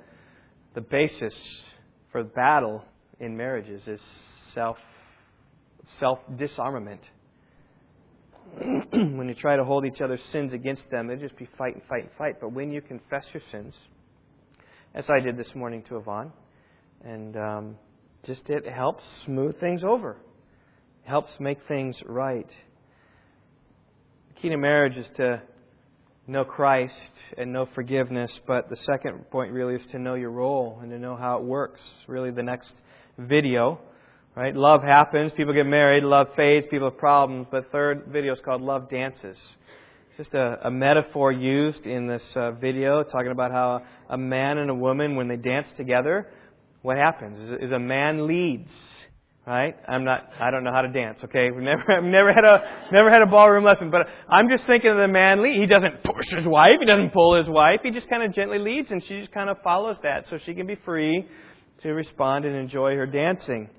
[0.75, 1.35] the basis
[2.13, 2.85] for battle
[3.19, 4.01] in marriages is
[4.55, 4.77] self
[5.99, 7.01] self disarmament.
[8.61, 11.83] when you try to hold each other's sins against them, they just be fight and
[11.89, 12.37] fight and fight.
[12.41, 13.75] But when you confess your sins,
[14.95, 16.33] as I did this morning to Yvonne,
[17.05, 17.77] and um,
[18.27, 20.17] just it helps smooth things over,
[21.05, 22.49] helps make things right.
[24.29, 25.43] The key to marriage is to
[26.27, 26.93] know Christ
[27.39, 30.99] and know forgiveness, but the second point really is to know your role and to
[30.99, 31.81] know how it works.
[32.07, 32.73] Really, the next
[33.17, 33.81] video,
[34.37, 34.55] right?
[34.55, 38.61] Love happens, people get married, love fades, people have problems, but third video is called
[38.61, 39.39] Love Dances.
[40.19, 44.69] Just a, a metaphor used in this uh, video talking about how a man and
[44.69, 46.27] a woman, when they dance together,
[46.83, 48.71] what happens is, a man leads
[49.49, 49.75] right?
[49.89, 51.51] I'm not, I don't know how to dance, okay?
[51.51, 54.91] We've never, I've never had a, never had a ballroom lesson, but I'm just thinking
[54.91, 55.59] of the man lead.
[55.59, 58.59] He doesn't push his wife, he doesn't pull his wife, he just kind of gently
[58.59, 61.27] leads and she just kind of follows that so she can be free
[61.83, 63.71] to respond and enjoy her dancing.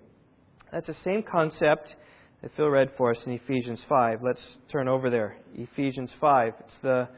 [0.72, 1.94] That's the same concept
[2.42, 4.20] that Phil read for us in Ephesians 5.
[4.24, 5.38] Let's turn over there.
[5.54, 6.54] Ephesians 5.
[6.60, 7.10] It's the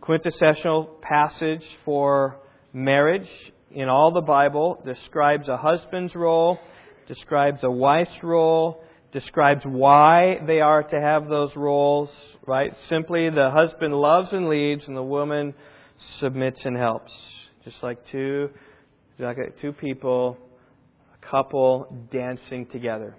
[0.00, 2.40] quintessential passage for
[2.72, 3.28] marriage
[3.74, 6.58] in all the Bible, describes a husband's role
[7.06, 8.82] describes a wife's role,
[9.12, 12.10] describes why they are to have those roles,
[12.46, 12.72] right?
[12.88, 15.54] Simply the husband loves and leads and the woman
[16.20, 17.12] submits and helps.
[17.64, 18.50] Just like two
[19.18, 20.36] like two people,
[21.14, 23.14] a couple dancing together.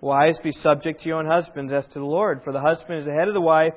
[0.00, 3.06] Wives, be subject to your own husbands as to the Lord, for the husband is
[3.06, 3.72] the head of the wife,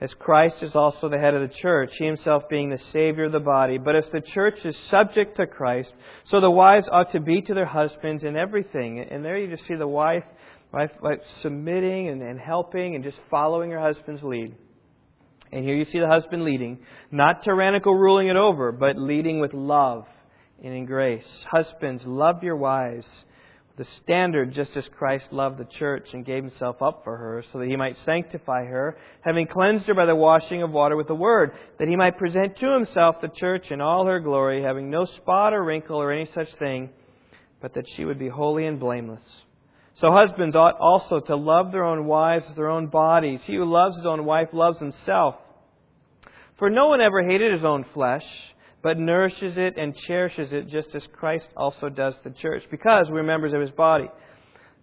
[0.00, 3.32] as Christ is also the head of the church, he himself being the Savior of
[3.32, 3.78] the body.
[3.78, 5.92] But as the church is subject to Christ,
[6.24, 8.98] so the wives ought to be to their husbands in everything.
[8.98, 10.24] And there you just see the wife,
[10.72, 14.54] wife, wife submitting and, and helping and just following her husband's lead.
[15.52, 19.52] And here you see the husband leading, not tyrannical ruling it over, but leading with
[19.52, 20.06] love
[20.64, 21.26] and in grace.
[21.50, 23.06] Husbands, love your wives
[23.78, 27.58] the standard just as Christ loved the church and gave himself up for her, so
[27.58, 31.14] that he might sanctify her, having cleansed her by the washing of water with the
[31.14, 35.06] word, that he might present to himself the church in all her glory, having no
[35.06, 36.90] spot or wrinkle or any such thing,
[37.60, 39.22] but that she would be holy and blameless.
[40.00, 43.40] So husbands ought also to love their own wives as their own bodies.
[43.44, 45.36] He who loves his own wife loves himself.
[46.58, 48.24] For no one ever hated his own flesh
[48.82, 53.22] but nourishes it and cherishes it just as Christ also does the church, because we're
[53.22, 54.08] members of his body.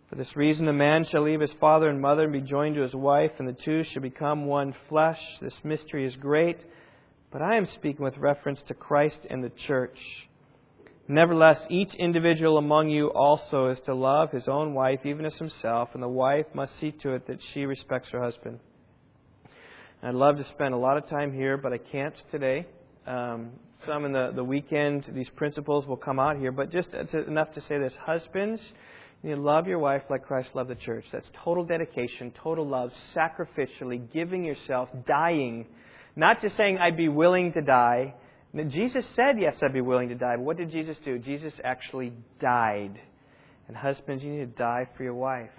[0.09, 2.81] For this reason, a man shall leave his father and mother and be joined to
[2.81, 5.19] his wife, and the two shall become one flesh.
[5.41, 6.57] This mystery is great,
[7.31, 9.97] but I am speaking with reference to Christ and the church.
[11.07, 15.89] Nevertheless, each individual among you also is to love his own wife even as himself,
[15.93, 18.59] and the wife must see to it that she respects her husband.
[20.01, 22.65] I'd love to spend a lot of time here, but I can't today.
[23.05, 23.51] Um,
[23.85, 27.53] some in the, the weekend, these principles will come out here, but just uh, enough
[27.53, 28.61] to say this Husbands,
[29.23, 31.05] You love your wife like Christ loved the church.
[31.11, 35.65] That's total dedication, total love, sacrificially giving yourself, dying.
[36.15, 38.15] Not just saying, I'd be willing to die.
[38.69, 40.35] Jesus said, yes, I'd be willing to die.
[40.35, 41.19] But what did Jesus do?
[41.19, 42.99] Jesus actually died.
[43.67, 45.51] And husbands, you need to die for your wife.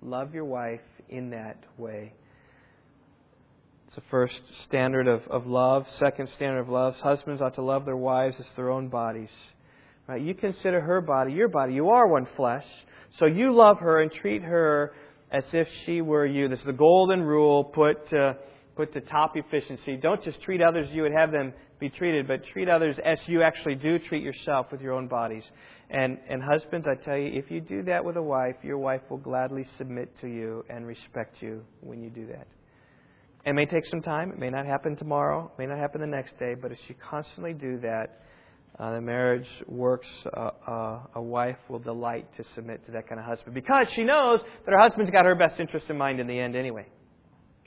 [0.00, 2.12] Love your wife in that way.
[3.92, 5.84] It's the first standard of, of love.
[5.98, 6.94] Second standard of love.
[7.02, 9.28] Husbands ought to love their wives as their own bodies.
[10.08, 10.22] Right?
[10.22, 11.74] You consider her body your body.
[11.74, 12.64] You are one flesh.
[13.18, 14.94] So you love her and treat her
[15.30, 16.48] as if she were you.
[16.48, 18.38] This is the golden rule put to,
[18.76, 19.98] put to top efficiency.
[19.98, 23.18] Don't just treat others as you would have them be treated, but treat others as
[23.26, 25.44] you actually do treat yourself with your own bodies.
[25.90, 29.02] And, and husbands, I tell you, if you do that with a wife, your wife
[29.10, 32.46] will gladly submit to you and respect you when you do that.
[33.44, 34.30] It may take some time.
[34.30, 35.50] It may not happen tomorrow.
[35.52, 36.54] It may not happen the next day.
[36.54, 38.20] But if you constantly do that,
[38.78, 40.06] uh, the marriage works.
[40.32, 44.04] Uh, uh, a wife will delight to submit to that kind of husband because she
[44.04, 46.86] knows that her husband's got her best interest in mind in the end anyway.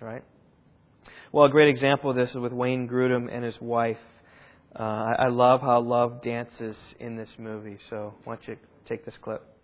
[0.02, 0.24] Right?
[1.32, 3.98] Well, a great example of this is with Wayne Grudem and his wife.
[4.78, 7.78] Uh, I, I love how love dances in this movie.
[7.90, 8.58] So, why don't you
[8.88, 9.55] take this clip?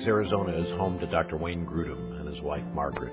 [0.00, 1.36] Phoenix, Arizona is home to Dr.
[1.36, 3.12] Wayne Grudem and his wife Margaret.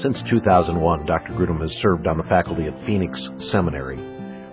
[0.00, 1.32] Since 2001, Dr.
[1.34, 3.20] Grudem has served on the faculty at Phoenix
[3.50, 3.96] Seminary.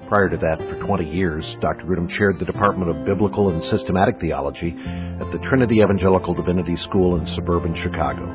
[0.09, 1.85] Prior to that, for 20 years, Dr.
[1.85, 7.15] Grudem chaired the Department of Biblical and Systematic Theology at the Trinity Evangelical Divinity School
[7.15, 8.25] in suburban Chicago.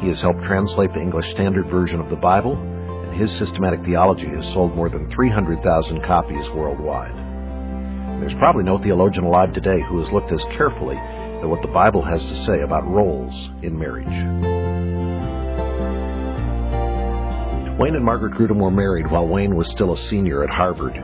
[0.00, 4.28] He has helped translate the English Standard Version of the Bible, and his systematic theology
[4.28, 7.16] has sold more than 300,000 copies worldwide.
[8.20, 10.96] There's probably no theologian alive today who has looked as carefully
[11.40, 14.06] at what the Bible has to say about roles in marriage.
[17.78, 20.96] Wayne and Margaret Grudem were married while Wayne was still a senior at Harvard.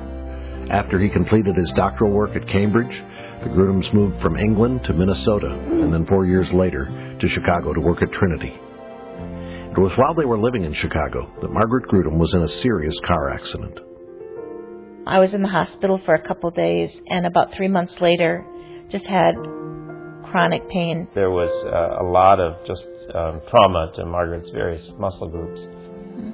[0.71, 3.03] After he completed his doctoral work at Cambridge,
[3.43, 7.81] the Grudems moved from England to Minnesota, and then four years later to Chicago to
[7.81, 8.53] work at Trinity.
[9.71, 12.99] It was while they were living in Chicago that Margaret Grudem was in a serious
[13.07, 13.79] car accident.
[15.07, 18.45] I was in the hospital for a couple days, and about three months later,
[18.91, 19.35] just had
[20.37, 21.09] chronic pain.
[21.15, 22.85] There was uh, a lot of just
[23.15, 25.59] um, trauma to Margaret's various muscle groups,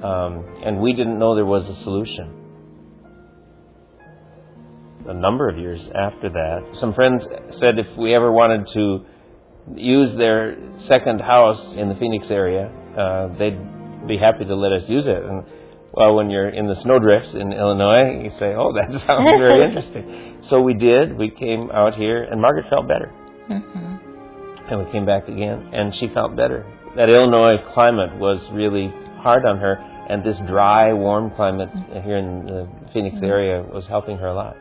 [0.03, 2.27] um, and we didn't know there was a solution.
[5.07, 7.23] A number of years after that, some friends
[7.61, 9.05] said if we ever wanted to
[9.73, 10.57] use their
[10.89, 12.67] second house in the Phoenix area,
[12.99, 15.23] uh, they'd be happy to let us use it.
[15.23, 15.45] And
[15.93, 20.43] well, when you're in the snowdrifts in Illinois, you say, "Oh, that sounds very interesting."
[20.49, 21.17] So we did.
[21.17, 23.22] We came out here, and Margaret felt better.
[23.49, 24.69] Mm-hmm.
[24.71, 26.65] And we came back again, and she felt better.
[26.95, 29.75] That Illinois climate was really hard on her,
[30.09, 31.69] and this dry, warm climate
[32.03, 33.25] here in the Phoenix Mm-hmm.
[33.25, 34.55] area was helping her a lot.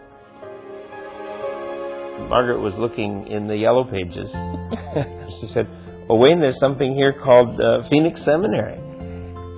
[2.29, 4.29] Margaret was looking in the yellow pages.
[5.41, 5.67] she said,
[6.09, 8.79] "Well, Wayne, there's something here called uh, Phoenix Seminary."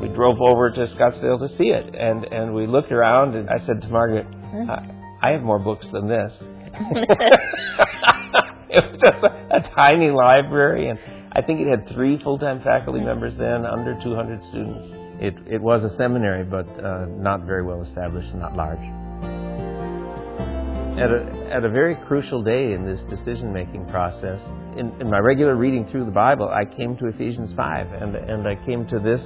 [0.01, 3.59] We drove over to Scottsdale to see it, and and we looked around, and I
[3.66, 4.27] said to Margaret,
[4.68, 4.91] I,
[5.22, 6.33] I have more books than this.
[8.77, 10.99] it was just a, a tiny library, and
[11.33, 14.89] I think it had three full-time faculty members then, under 200 students.
[15.20, 18.83] It it was a seminary, but uh, not very well established and not large.
[20.99, 24.41] At a, at a very crucial day in this decision-making process,
[24.77, 28.49] in, in my regular reading through the Bible, I came to Ephesians 5, and and
[28.49, 29.20] I came to this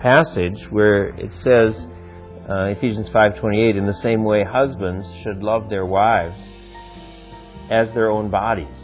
[0.00, 1.74] passage where it says,
[2.48, 6.38] uh, Ephesians 5:28, in the same way, husbands should love their wives
[7.70, 8.76] as their own bodies.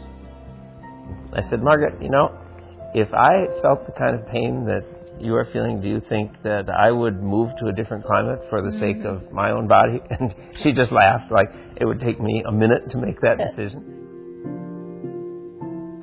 [1.33, 2.37] I said, Margaret, you know,
[2.93, 4.83] if I felt the kind of pain that
[5.19, 8.61] you are feeling, do you think that I would move to a different climate for
[8.61, 9.99] the sake of my own body?
[10.09, 13.99] And she just laughed, like it would take me a minute to make that decision.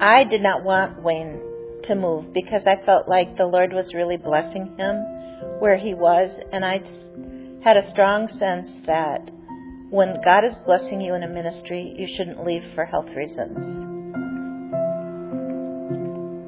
[0.01, 1.41] I did not want Wayne
[1.85, 4.97] to move because I felt like the Lord was really blessing him
[5.59, 6.81] where he was, and I
[7.65, 9.31] had a strong sense that
[9.91, 13.57] when God is blessing you in a ministry, you shouldn't leave for health reasons.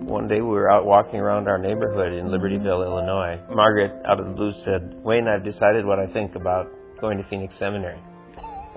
[0.09, 3.41] One day we were out walking around our neighborhood in Libertyville, Illinois.
[3.55, 6.66] Margaret, out of the blue, said, Wayne, I've decided what I think about
[7.01, 7.99] going to Phoenix Seminary.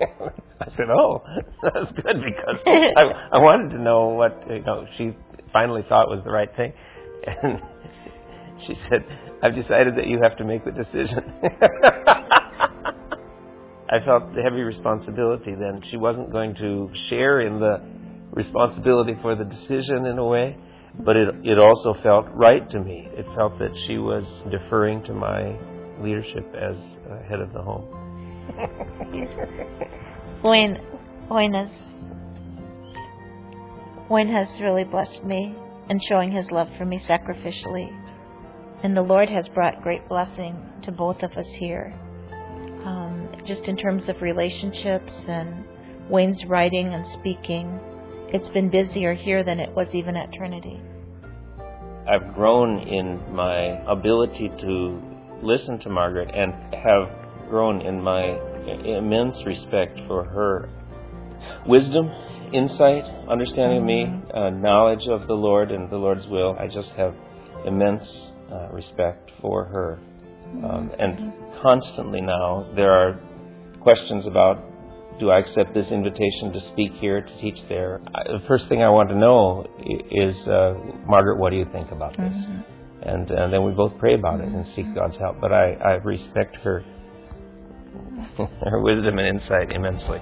[0.60, 1.22] I said, "Oh,
[1.62, 3.02] that's good because I,
[3.32, 5.14] I wanted to know what you know she
[5.52, 6.72] finally thought was the right thing."
[7.26, 7.62] And
[8.66, 9.04] she said,
[9.42, 11.22] "I've decided that you have to make the decision."
[13.88, 15.82] I felt the heavy responsibility then.
[15.90, 17.82] She wasn't going to share in the
[18.30, 20.56] responsibility for the decision in a way,
[21.04, 23.08] but it, it also felt right to me.
[23.12, 25.56] It felt that she was deferring to my
[26.00, 27.84] leadership as uh, head of the home.
[30.42, 30.80] Wayne,
[31.30, 31.68] Wayne has,
[34.10, 35.54] Wayne has really blessed me
[35.90, 37.90] in showing his love for me sacrificially.
[38.82, 41.94] And the Lord has brought great blessing to both of us here.
[42.84, 45.64] Um, just in terms of relationships and
[46.10, 47.80] Wayne's writing and speaking,
[48.28, 50.80] it's been busier here than it was even at Trinity.
[52.06, 55.02] I've grown in my ability to
[55.42, 57.08] listen to Margaret and have
[57.48, 58.38] grown in my
[58.84, 60.68] immense respect for her
[61.66, 62.10] wisdom,
[62.52, 66.56] insight, understanding of me, uh, knowledge of the Lord and the Lord's will.
[66.58, 67.14] I just have
[67.64, 68.06] immense
[68.52, 69.98] uh, respect for her.
[70.62, 71.32] Um, and
[71.62, 73.20] constantly now, there are
[73.80, 74.62] questions about
[75.20, 78.00] do I accept this invitation to speak here, to teach there?
[78.14, 79.64] I, the first thing I want to know
[80.10, 80.74] is, uh,
[81.06, 82.32] Margaret, what do you think about this?
[82.32, 83.08] Mm-hmm.
[83.08, 85.40] And, and then we both pray about it and seek God's help.
[85.40, 86.84] But I, I respect her,
[88.64, 90.20] her wisdom and insight immensely.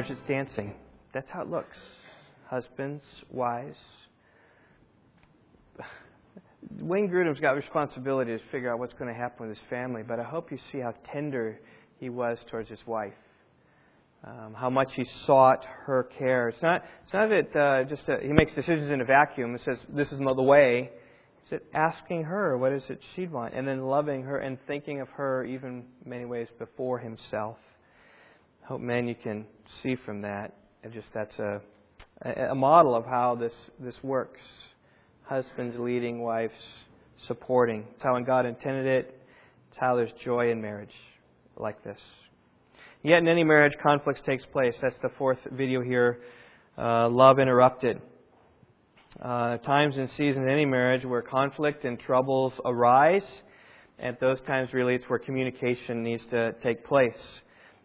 [0.00, 0.72] Marriage that's dancing.
[1.12, 1.76] That's how it looks.
[2.48, 3.76] Husbands, wives.
[6.80, 10.18] Wayne Grudem's got responsibility to figure out what's going to happen with his family, but
[10.18, 11.60] I hope you see how tender
[11.98, 13.12] he was towards his wife.
[14.22, 16.50] Um, how much he sought her care.
[16.50, 16.82] It's not.
[17.04, 20.08] It's not that uh, just a, he makes decisions in a vacuum and says this
[20.12, 20.90] is the way.
[21.50, 25.08] It's asking her what is it she'd want, and then loving her and thinking of
[25.10, 27.56] her even many ways before himself.
[28.70, 29.46] Hope men you can
[29.82, 30.54] see from that.
[30.84, 31.60] And just that's a
[32.50, 34.38] a model of how this this works.
[35.24, 36.54] Husbands leading, wives
[37.26, 37.84] supporting.
[37.92, 39.20] It's how God intended it.
[39.68, 40.94] It's how there's joy in marriage
[41.56, 41.98] like this.
[43.02, 44.74] Yet in any marriage, conflicts takes place.
[44.80, 46.20] That's the fourth video here.
[46.78, 48.00] Uh, love interrupted.
[49.20, 53.26] Uh, times and seasons in any marriage where conflict and troubles arise.
[53.98, 57.18] At those times, really, it's where communication needs to take place.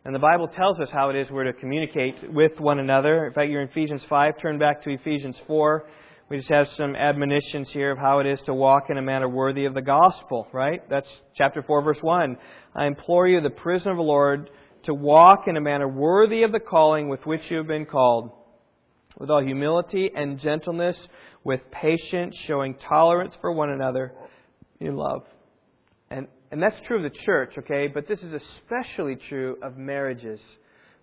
[0.06, 3.26] And the Bible tells us how it is we're to communicate with one another.
[3.26, 4.40] In fact, you're in Ephesians 5.
[4.40, 5.88] Turn back to Ephesians 4.
[6.30, 9.28] We just have some admonitions here of how it is to walk in a manner
[9.28, 10.88] worthy of the gospel, right?
[10.92, 12.38] That's chapter 4, verse 1.
[12.76, 14.52] I implore you, the prisoner of the Lord,
[14.84, 18.30] to walk in a manner worthy of the calling with which you have been called,
[19.18, 20.98] with all humility and gentleness,
[21.44, 24.14] with patience, showing tolerance for one another
[24.80, 25.24] in love.
[26.52, 27.88] And, that's true of the church, okay?
[27.88, 30.40] But this is especially true of marriages.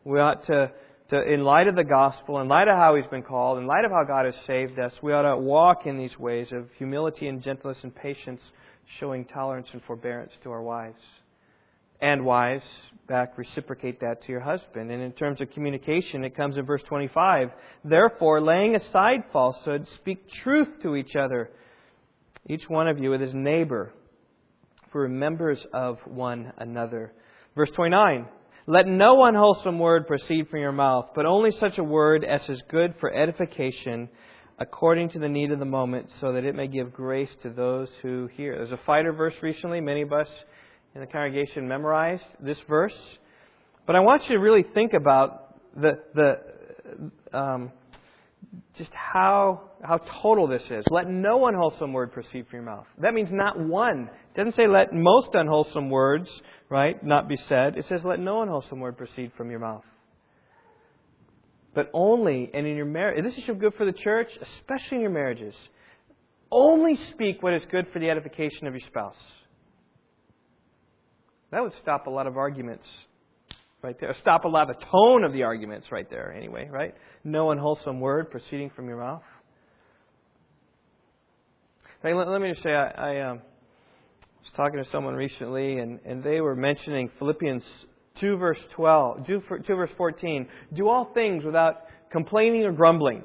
[0.05, 0.70] We ought to,
[1.11, 3.84] to, in light of the gospel, in light of how He's been called, in light
[3.84, 7.28] of how God has saved us, we ought to walk in these ways of humility
[7.28, 8.40] and gentleness and patience,
[8.99, 11.01] showing tolerance and forbearance to our wives.
[12.01, 12.64] And wives,
[13.07, 14.90] back, reciprocate that to your husband.
[14.90, 17.51] And in terms of communication, it comes in verse 25.
[17.84, 21.51] Therefore, laying aside falsehood, speak truth to each other,
[22.49, 23.93] each one of you with his neighbor
[24.93, 27.12] for members of one another.
[27.57, 28.26] Verse 29
[28.66, 32.62] Let no unwholesome word proceed from your mouth, but only such a word as is
[32.70, 34.09] good for edification
[34.59, 37.88] according to the need of the moment, so that it may give grace to those
[38.03, 38.57] who hear.
[38.57, 39.80] There's a fighter verse recently.
[39.80, 40.28] Many of us
[40.95, 42.95] in the congregation memorized this verse.
[43.86, 47.72] But I want you to really think about the, the, um,
[48.76, 50.84] just how, how total this is.
[50.90, 52.86] Let no unwholesome word proceed from your mouth.
[52.98, 54.11] That means not one.
[54.34, 56.28] It doesn't say let most unwholesome words,
[56.68, 57.76] right, not be said.
[57.76, 59.84] It says let no unwholesome word proceed from your mouth.
[61.74, 64.28] But only, and in your marriage, this is good for the church,
[64.59, 65.55] especially in your marriages.
[66.50, 69.16] Only speak what is good for the edification of your spouse.
[71.50, 72.84] That would stop a lot of arguments
[73.83, 74.14] right there.
[74.20, 76.95] Stop a lot of the tone of the arguments right there, anyway, right?
[77.24, 79.22] No unwholesome word proceeding from your mouth.
[82.03, 83.39] Hey, let, let me just say, I, I um,
[84.41, 87.62] was talking to someone recently, and, and they were mentioning Philippians
[88.20, 90.49] 2 verse 12, 2, 2 verse 14.
[90.74, 93.24] Do all things without complaining or grumbling.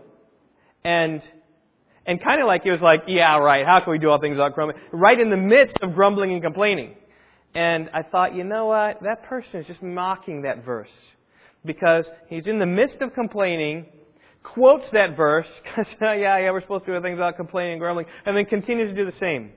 [0.83, 1.21] And
[2.05, 3.65] and kind of like it was like, yeah, right.
[3.65, 4.79] How can we do all things without grumbling?
[4.93, 6.95] Right in the midst of grumbling and complaining.
[7.57, 9.01] And I thought, you know what?
[9.01, 10.91] That person is just mocking that verse.
[11.65, 13.87] Because he's in the midst of complaining,
[14.43, 18.05] quotes that verse, because, yeah, yeah, we're supposed to do things without complaining and grumbling,
[18.27, 19.53] and then continues to do the same.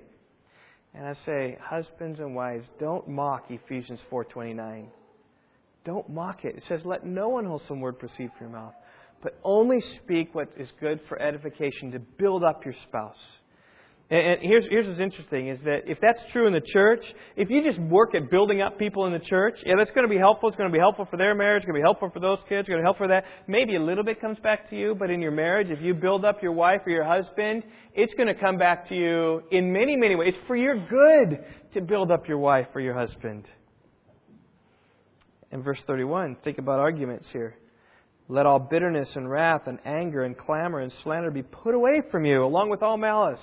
[0.95, 4.87] And I say, husbands and wives, don't mock Ephesians 4.29.
[5.85, 6.57] Don't mock it.
[6.57, 8.75] It says, let no unwholesome word proceed from your mouth,
[9.23, 13.21] but only speak what is good for edification to build up your spouse.
[14.11, 17.01] And here's, here's what's interesting is that if that's true in the church,
[17.37, 20.13] if you just work at building up people in the church, yeah, that's going to
[20.13, 20.49] be helpful.
[20.49, 21.63] It's going to be helpful for their marriage.
[21.63, 22.63] It's going to be helpful for those kids.
[22.63, 23.23] It's going to help for that.
[23.47, 26.25] Maybe a little bit comes back to you, but in your marriage, if you build
[26.25, 27.63] up your wife or your husband,
[27.95, 30.35] it's going to come back to you in many, many ways.
[30.35, 31.45] It's for your good
[31.75, 33.45] to build up your wife or your husband.
[35.53, 37.55] In verse 31, think about arguments here.
[38.29, 42.25] Let all bitterness and wrath and anger and clamor and slander be put away from
[42.25, 43.41] you, along with all malice.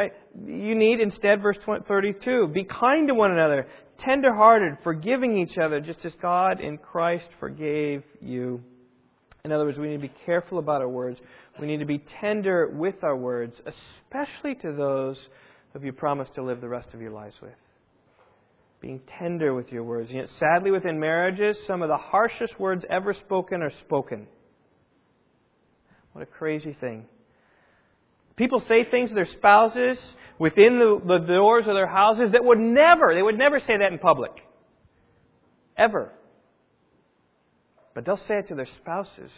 [0.00, 0.12] Right?
[0.46, 3.66] You need instead, verse 32, be kind to one another,
[4.02, 8.62] tenderhearted, forgiving each other, just as God in Christ forgave you.
[9.44, 11.18] In other words, we need to be careful about our words.
[11.60, 15.18] We need to be tender with our words, especially to those
[15.74, 17.52] who you promise to live the rest of your lives with.
[18.80, 20.08] Being tender with your words.
[20.10, 24.28] Yet, sadly, within marriages, some of the harshest words ever spoken are spoken.
[26.14, 27.04] What a crazy thing.
[28.40, 29.98] People say things to their spouses
[30.38, 33.92] within the, the doors of their houses that would never, they would never say that
[33.92, 34.30] in public.
[35.76, 36.10] Ever.
[37.94, 39.30] But they'll say it to their spouses.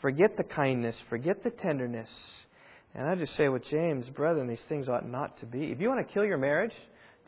[0.00, 2.08] Forget the kindness, forget the tenderness.
[2.94, 5.72] And I just say with James, brethren, these things ought not to be.
[5.72, 6.74] If you want to kill your marriage,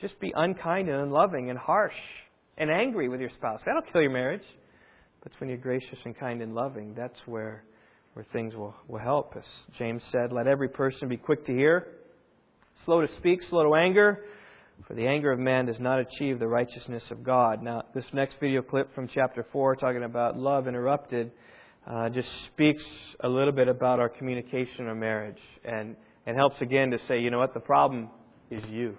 [0.01, 1.93] just be unkind and unloving and harsh
[2.57, 3.61] and angry with your spouse.
[3.67, 4.47] That'll kill your marriage.
[5.25, 7.65] But when you're gracious and kind and loving, that's where
[8.15, 9.35] where things will, will help.
[9.37, 9.45] As
[9.79, 11.87] James said, let every person be quick to hear,
[12.85, 14.25] slow to speak, slow to anger,
[14.87, 17.63] for the anger of man does not achieve the righteousness of God.
[17.63, 21.31] Now, this next video clip from chapter 4, talking about love interrupted,
[21.87, 22.83] uh, just speaks
[23.21, 25.97] a little bit about our communication or marriage and,
[26.27, 28.09] and helps again to say, you know what, the problem
[28.51, 28.97] is you.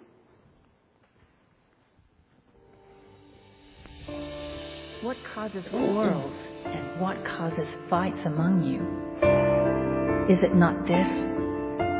[5.01, 6.50] What causes quarrels?
[6.71, 8.81] And what causes fights among you?
[10.33, 11.07] Is it not this,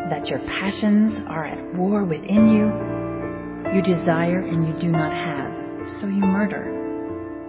[0.09, 2.71] that your passions are at war within you?
[3.75, 5.53] You desire and you do not have,
[5.99, 6.65] so you murder.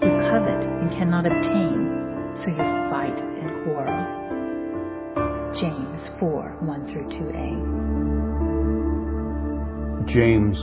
[0.02, 1.88] You covet and cannot obtain,
[2.36, 2.56] so you
[2.90, 4.06] fight and quarrel.
[5.60, 7.48] James 4 1 through 2a.
[10.12, 10.58] James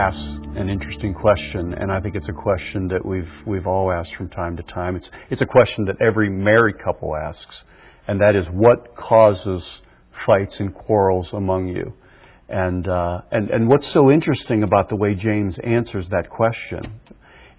[0.00, 0.18] asks
[0.56, 4.30] an interesting question, and I think it's a question that we've we've all asked from
[4.30, 4.96] time to time.
[4.96, 7.54] It's it's a question that every married couple asks,
[8.08, 9.62] and that is what causes
[10.24, 11.92] fights and quarrels among you.
[12.48, 17.00] And uh, and and what's so interesting about the way James answers that question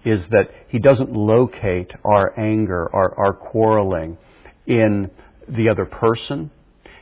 [0.04, 4.18] is that he doesn't locate our anger, our, our quarreling
[4.66, 5.08] in
[5.48, 6.50] the other person.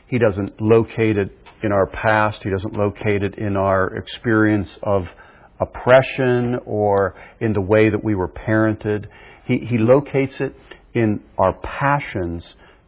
[0.05, 2.43] He doesn't locate it in our past.
[2.43, 5.07] He doesn't locate it in our experience of
[5.61, 9.05] oppression or in the way that we were parented.
[9.45, 10.55] He, he locates it
[10.93, 12.43] in our passions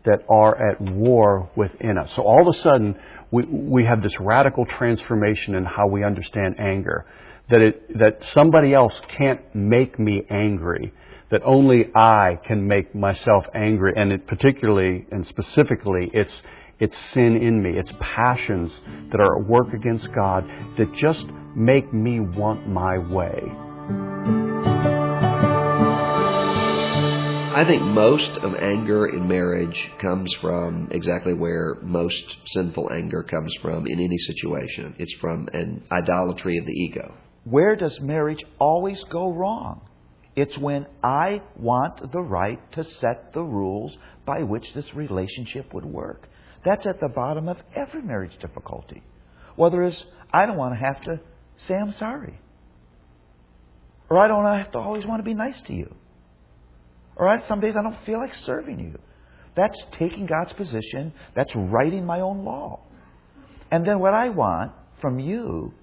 [0.05, 2.09] that are at war within us.
[2.15, 2.95] So all of a sudden,
[3.31, 7.05] we, we have this radical transformation in how we understand anger.
[7.49, 10.93] That, it, that somebody else can't make me angry.
[11.31, 13.93] That only I can make myself angry.
[13.95, 16.33] And it particularly and specifically, it's,
[16.83, 17.79] it's sin in me.
[17.79, 18.69] It's passions
[19.09, 20.43] that are at work against God
[20.77, 21.25] that just
[21.55, 23.41] make me want my way.
[27.55, 33.55] I think most of anger in marriage comes from exactly where most sinful anger comes
[33.61, 34.93] from in any situation.
[34.99, 37.13] It's from an idolatry of the ego.
[37.45, 39.87] Where does marriage always go wrong?
[40.35, 45.85] It's when I want the right to set the rules by which this relationship would
[45.85, 46.27] work.
[46.65, 49.03] That's at the bottom of every marriage difficulty.
[49.55, 50.01] Whether it's,
[50.31, 51.19] I don't want to have to
[51.67, 52.39] say I'm sorry.
[54.09, 55.93] Or I don't have to always want to be nice to you.
[57.15, 58.99] Or I, some days I don't feel like serving you.
[59.55, 61.13] That's taking God's position.
[61.35, 62.81] That's writing my own law.
[63.71, 65.73] And then what I want from you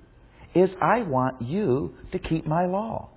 [0.55, 3.11] is I want you to keep my law.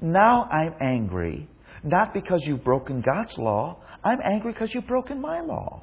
[0.00, 1.48] Now I'm angry,
[1.82, 3.78] not because you've broken God's law.
[4.04, 5.82] I'm angry because you've broken my law.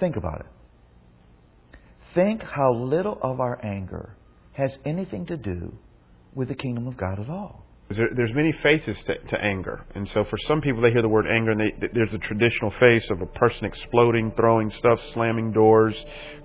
[0.00, 1.78] Think about it.
[2.14, 4.16] Think how little of our anger
[4.52, 5.76] has anything to do
[6.34, 7.64] with the kingdom of God at all.
[7.90, 11.08] There, there's many faces to, to, anger, and so for some people, they hear the
[11.08, 15.52] word anger, and they, there's a traditional face of a person exploding, throwing stuff, slamming
[15.52, 15.94] doors,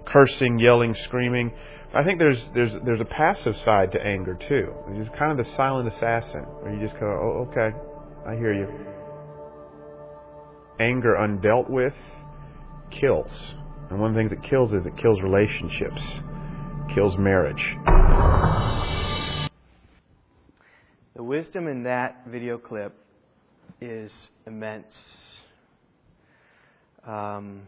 [0.05, 1.51] cursing, yelling, screaming.
[1.95, 4.73] I think there's there's there's a passive side to anger too.
[4.89, 7.75] It's kind of the silent assassin, where you just go, "Oh, okay,
[8.27, 8.67] I hear you."
[10.79, 11.93] Anger undealt with
[12.91, 13.31] kills.
[13.89, 16.01] And one of the things it kills is it kills relationships,
[16.93, 17.63] kills marriage.
[21.15, 22.95] The wisdom in that video clip
[23.81, 24.11] is
[24.45, 24.85] immense.
[27.05, 27.61] Um,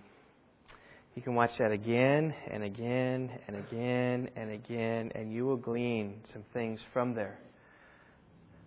[1.15, 6.21] you can watch that again and again and again and again, and you will glean
[6.31, 7.37] some things from there.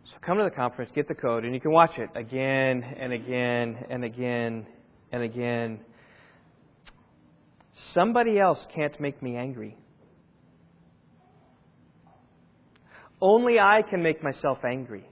[0.04, 3.12] So come to the conference, get the code, and you can watch it again and
[3.12, 4.66] again and again
[5.12, 5.80] and again.
[7.92, 9.76] Somebody else can't make me angry.
[13.20, 15.08] Only I can make myself angry.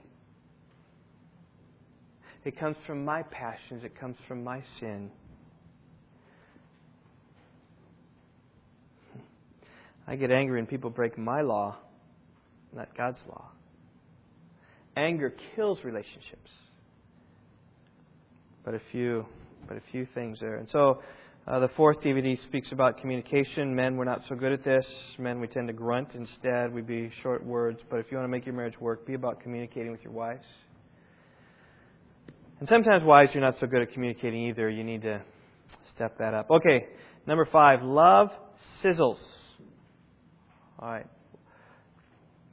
[2.45, 5.09] It comes from my passions, it comes from my sin.
[10.05, 11.77] I get angry when people break my law,
[12.75, 13.49] not God's law.
[14.97, 16.51] Anger kills relationships.
[18.65, 19.25] But a few,
[19.67, 20.57] but a few things there.
[20.57, 21.01] And so,
[21.45, 23.75] uh, the fourth DVD speaks about communication.
[23.75, 24.85] Men, we're not so good at this.
[25.19, 26.73] Men, we tend to grunt instead.
[26.73, 27.79] We be short words.
[27.89, 30.45] But if you want to make your marriage work, be about communicating with your wives.
[32.61, 34.69] And sometimes wives, you're not so good at communicating either.
[34.69, 35.21] You need to
[35.93, 36.49] step that up.
[36.49, 36.85] Okay,
[37.27, 38.29] number five, love
[38.81, 39.17] sizzles.
[40.79, 41.07] All right.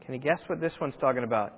[0.04, 1.54] Can you guess what this one's talking about?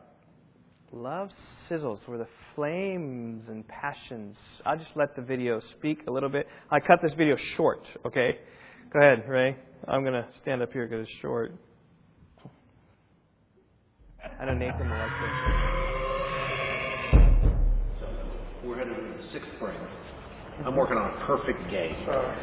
[0.92, 1.30] Love
[1.70, 4.36] sizzles, where the flames and passions.
[4.64, 6.46] I'll just let the video speak a little bit.
[6.70, 8.38] I cut this video short, okay?
[8.92, 9.56] Go ahead, Ray.
[9.88, 11.52] I'm going to stand up here because it's short.
[14.40, 15.30] I know Nathan will like this.
[18.64, 19.74] We're headed to the sixth frame.
[20.64, 21.96] I'm working on a perfect game.
[22.08, 22.34] Uh,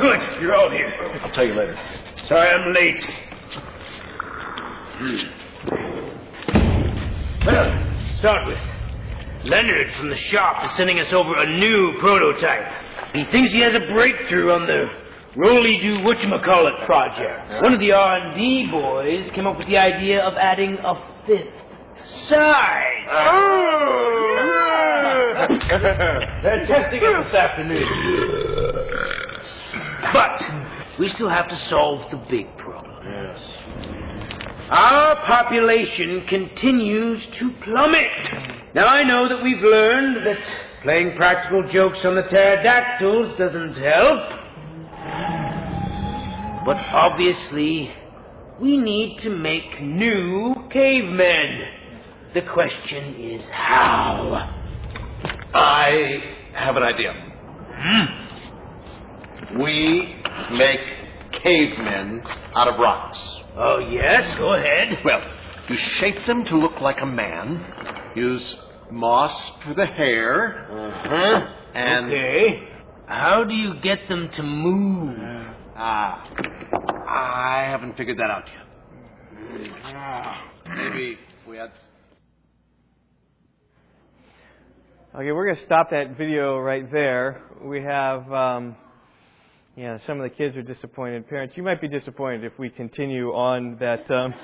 [0.00, 0.90] Good, you're all here.
[1.22, 1.76] I'll tell you later.
[2.28, 3.06] Sorry I'm late.
[7.44, 8.71] Well, start with.
[9.44, 13.12] Leonard from the shop is sending us over a new prototype.
[13.14, 14.88] He thinks he has a breakthrough on the
[15.36, 17.62] Rolly Do Whatchamacallit project.
[17.62, 20.94] One of the R&D boys came up with the idea of adding a
[21.26, 23.08] fifth side.
[23.10, 24.12] Oh!
[26.42, 27.88] They're testing it this afternoon.
[30.12, 33.04] But we still have to solve the big problem.
[33.04, 33.40] Yes.
[34.72, 38.08] Our population continues to plummet.
[38.74, 40.38] Now, I know that we've learned that
[40.82, 44.20] playing practical jokes on the pterodactyls doesn't help.
[46.64, 47.92] But obviously,
[48.62, 51.60] we need to make new cavemen.
[52.32, 54.54] The question is how?
[55.52, 56.22] I
[56.54, 57.12] have an idea.
[57.76, 59.60] Hmm?
[59.60, 60.16] We
[60.50, 60.80] make
[61.42, 62.22] cavemen
[62.54, 63.41] out of rocks.
[63.54, 64.98] Oh, yes, go ahead.
[65.04, 65.22] Well,
[65.68, 68.56] you shape them to look like a man, use
[68.90, 69.32] moss
[69.64, 71.54] for the hair, uh-huh.
[71.74, 72.06] and.
[72.06, 72.68] Okay.
[73.06, 75.18] How do you get them to move?
[75.76, 76.26] Ah,
[77.06, 78.66] I haven't figured that out yet.
[80.74, 81.72] Maybe we had.
[85.14, 87.42] Okay, we're going to stop that video right there.
[87.62, 88.32] We have.
[88.32, 88.76] Um,
[89.76, 91.26] yeah, some of the kids are disappointed.
[91.28, 94.10] Parents, you might be disappointed if we continue on that.
[94.10, 94.34] Um,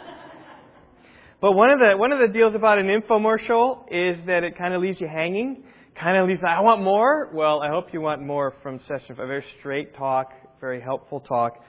[1.41, 4.73] but one of the one of the deals about an infomercial is that it kind
[4.73, 5.65] of leaves you hanging.
[6.01, 6.41] Kind of leaves.
[6.49, 7.29] I want more.
[7.35, 9.17] Well, I hope you want more from session.
[9.21, 11.63] A very straight talk, very helpful talk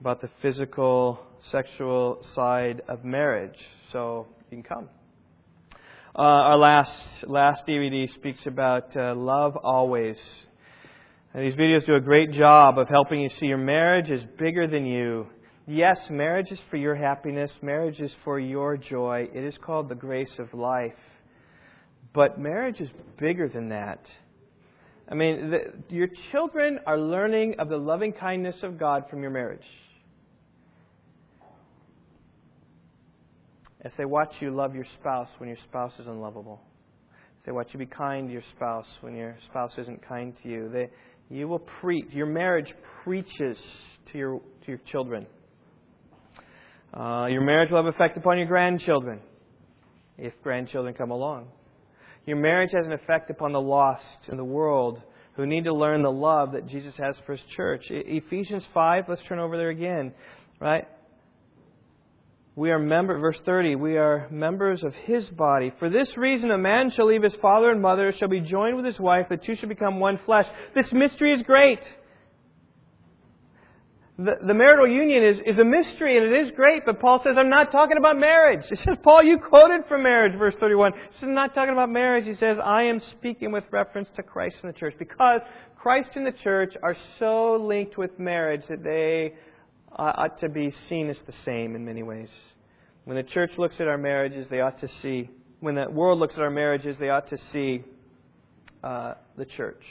[0.00, 1.20] about the physical,
[1.52, 3.56] sexual side of marriage.
[3.92, 4.88] So you can come.
[6.16, 6.90] Uh, our last
[7.28, 10.16] last DVD speaks about uh, love always.
[11.34, 14.68] And these videos do a great job of helping you see your marriage is bigger
[14.68, 15.26] than you.
[15.66, 17.50] Yes, marriage is for your happiness.
[17.60, 19.28] Marriage is for your joy.
[19.34, 20.92] It is called the grace of life.
[22.14, 23.98] But marriage is bigger than that.
[25.10, 29.32] I mean, the, your children are learning of the loving kindness of God from your
[29.32, 29.66] marriage.
[33.84, 36.60] As they watch you love your spouse when your spouse is unlovable.
[37.10, 40.48] As they watch you be kind to your spouse when your spouse isn't kind to
[40.48, 40.70] you.
[40.72, 40.88] They,
[41.30, 42.06] you will preach.
[42.10, 42.72] Your marriage
[43.02, 43.58] preaches
[44.12, 45.26] to your to your children.
[46.92, 49.20] Uh, your marriage will have effect upon your grandchildren,
[50.16, 51.48] if grandchildren come along.
[52.26, 55.02] Your marriage has an effect upon the lost in the world
[55.34, 57.82] who need to learn the love that Jesus has for His church.
[57.90, 59.04] Ephesians five.
[59.08, 60.12] Let's turn over there again.
[60.60, 60.84] Right.
[62.56, 65.72] We are member, verse 30, we are members of his body.
[65.80, 68.84] For this reason, a man shall leave his father and mother, shall be joined with
[68.84, 70.46] his wife, the two shall become one flesh.
[70.72, 71.80] This mystery is great.
[74.16, 77.34] The, the marital union is, is a mystery and it is great, but Paul says,
[77.36, 78.64] I'm not talking about marriage.
[78.68, 80.92] He says, Paul, you quoted from marriage, verse 31.
[80.92, 82.24] He says, I'm not talking about marriage.
[82.24, 85.40] He says, I am speaking with reference to Christ and the church because
[85.76, 89.34] Christ and the church are so linked with marriage that they
[89.96, 92.28] ought to be seen as the same in many ways.
[93.04, 95.30] When the church looks at our marriages, they ought to see,
[95.60, 97.84] when the world looks at our marriages, they ought to see
[98.82, 99.82] uh, the church.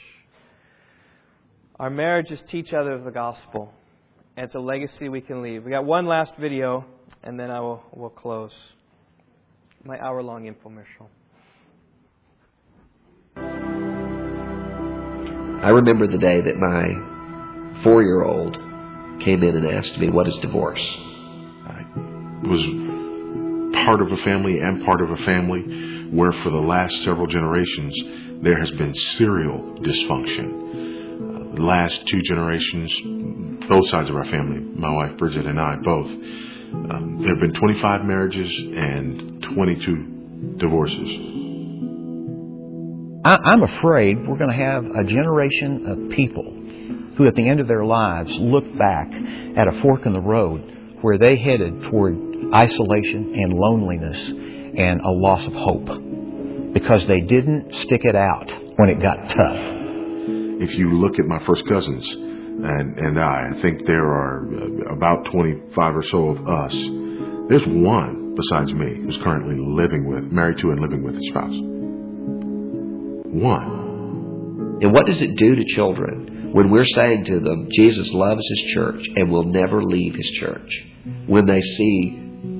[1.78, 3.72] Our marriages teach others the gospel,
[4.36, 5.64] and it's a legacy we can leave.
[5.64, 6.84] We got one last video,
[7.22, 8.52] and then I will will close
[9.84, 11.08] my hour-long infomercial.
[15.64, 18.56] I remember the day that my four year old
[19.20, 20.80] came in and asked me, What is divorce?
[21.66, 21.84] I
[22.46, 27.26] was part of a family and part of a family where for the last several
[27.26, 27.94] generations
[28.42, 31.52] there has been serial dysfunction.
[31.52, 35.76] Uh, the last two generations, both sides of our family, my wife Bridget and I
[35.82, 41.34] both, um, there have been 25 marriages and 22 divorces.
[43.24, 46.63] I'm afraid we're going to have a generation of people
[47.16, 50.98] who, at the end of their lives, look back at a fork in the road
[51.00, 52.16] where they headed toward
[52.52, 58.88] isolation and loneliness and a loss of hope because they didn't stick it out when
[58.88, 59.56] it got tough.
[60.60, 64.94] If you look at my first cousins and, and I, I think there are uh,
[64.94, 66.72] about 25 or so of us.
[67.48, 71.74] There's one besides me who's currently living with, married to, and living with his spouse
[73.34, 74.78] one.
[74.80, 78.62] And what does it do to children when we're saying to them, Jesus loves his
[78.74, 80.86] church and will never leave his church,
[81.26, 82.16] when they see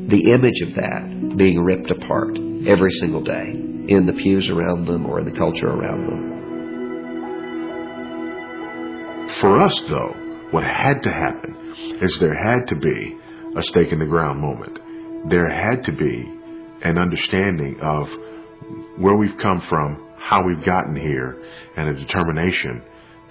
[0.09, 2.37] the image of that being ripped apart
[2.67, 3.53] every single day
[3.87, 6.33] in the pews around them or in the culture around them?
[9.41, 10.13] For us, though,
[10.51, 13.17] what had to happen is there had to be
[13.57, 14.77] a stake in the ground moment.
[15.31, 16.29] There had to be
[16.83, 18.09] an understanding of
[18.99, 21.41] where we've come from how we've gotten here
[21.77, 22.83] and a determination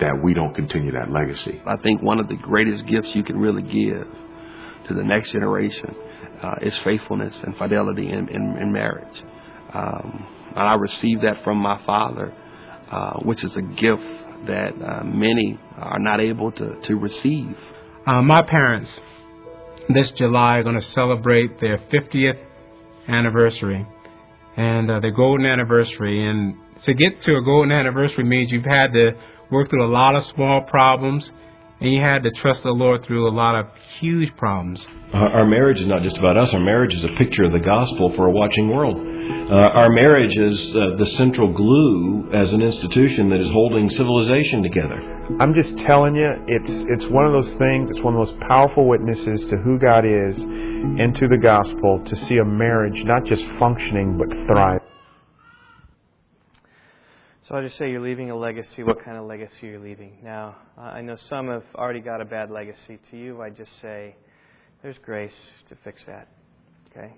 [0.04, 1.62] that we don't continue that legacy.
[1.66, 4.06] I think one of the greatest gifts you can really give
[4.88, 5.96] to the next generation
[6.42, 9.24] uh, is faithfulness and fidelity in, in, in marriage.
[9.74, 12.34] Um, and I received that from my father,
[12.92, 14.04] uh, which is a gift
[14.48, 17.56] that uh, many are not able to, to receive.
[18.06, 19.00] Uh, my parents
[19.88, 22.40] this July are going to celebrate their 50th
[23.08, 23.88] anniversary
[24.58, 26.30] and uh, their golden anniversary.
[26.30, 29.12] And to get to a golden anniversary means you've had to
[29.54, 31.32] work through a lot of small problems
[31.84, 33.68] and you had to trust the Lord through a lot of
[34.00, 34.86] huge problems.
[35.14, 36.54] Our marriage is not just about us.
[36.54, 38.96] Our marriage is a picture of the gospel for a watching world.
[38.96, 44.64] Uh, our marriage is uh, the central glue as an institution that is holding civilization
[44.64, 44.96] together.
[45.40, 47.92] I'm just telling you, it's it's one of those things.
[47.92, 52.16] It's one of those powerful witnesses to who God is and to the gospel to
[52.28, 54.82] see a marriage not just functioning but thrive.
[57.54, 58.82] So I just say you're leaving a legacy.
[58.82, 60.18] What kind of legacy you're leaving?
[60.24, 62.98] Now, I know some have already got a bad legacy.
[63.12, 64.16] To you, I just say
[64.82, 65.30] there's grace
[65.70, 66.30] to fix that.
[66.90, 67.14] Okay.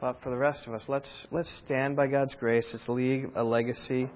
[0.00, 2.64] But for the rest of us, let's let's stand by God's grace.
[2.72, 4.08] Let's leave a legacy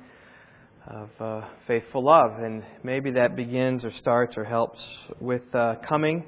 [0.86, 4.78] of uh, faithful love, and maybe that begins or starts or helps
[5.20, 6.26] with uh, coming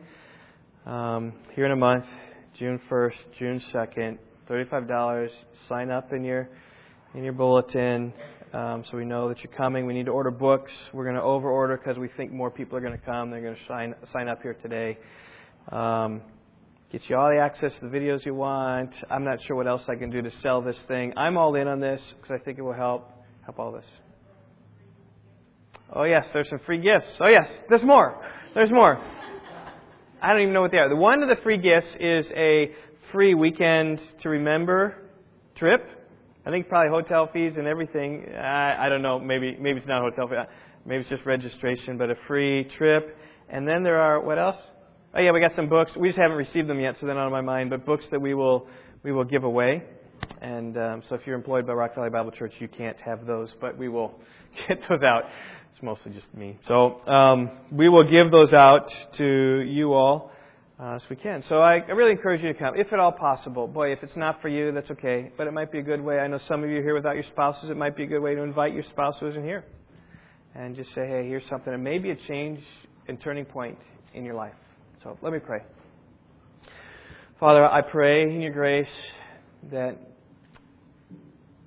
[0.84, 2.06] um, here in a month,
[2.58, 4.18] June 1st, June 2nd.
[4.48, 5.30] Thirty-five dollars.
[5.68, 6.48] Sign up in your
[7.14, 8.12] in your bulletin
[8.52, 9.86] um, so we know that you're coming.
[9.86, 10.72] We need to order books.
[10.92, 13.30] We're going to overorder because we think more people are going to come.
[13.30, 14.98] They're going to sign sign up here today.
[15.70, 16.20] Um,
[16.90, 18.90] get you all the access to the videos you want.
[19.08, 21.12] I'm not sure what else I can do to sell this thing.
[21.16, 23.08] I'm all in on this because I think it will help
[23.44, 23.86] help all this.
[25.94, 27.06] Oh yes, there's some free gifts.
[27.20, 28.20] Oh yes, there's more.
[28.54, 28.98] There's more.
[30.20, 30.88] I don't even know what they are.
[30.88, 32.72] The one of the free gifts is a
[33.12, 34.96] free weekend to remember
[35.56, 35.99] trip
[36.50, 38.26] I think probably hotel fees and everything.
[38.34, 39.20] I, I don't know.
[39.20, 40.34] Maybe maybe it's not hotel fee.
[40.84, 43.16] Maybe it's just registration, but a free trip.
[43.48, 44.56] And then there are what else?
[45.14, 45.92] Oh yeah, we got some books.
[45.96, 47.70] We just haven't received them yet, so they're not on my mind.
[47.70, 48.66] But books that we will
[49.04, 49.84] we will give away.
[50.42, 53.50] And um, so if you're employed by Rock Valley Bible Church, you can't have those,
[53.60, 54.18] but we will
[54.68, 55.26] get those out.
[55.72, 56.58] It's mostly just me.
[56.66, 60.32] So um, we will give those out to you all
[60.80, 61.44] uh, as we can.
[61.48, 63.66] So I, I really encourage you to come, if at all possible.
[63.66, 65.30] Boy, if it's not for you, that's okay.
[65.36, 66.18] But it might be a good way.
[66.18, 67.70] I know some of you are here without your spouses.
[67.70, 69.64] It might be a good way to invite your spouse who isn't here.
[70.54, 71.72] And just say, hey, here's something.
[71.72, 72.60] And maybe a change
[73.08, 73.78] and turning point
[74.14, 74.54] in your life.
[75.02, 75.60] So let me pray.
[77.38, 78.88] Father, I pray in your grace
[79.70, 79.98] that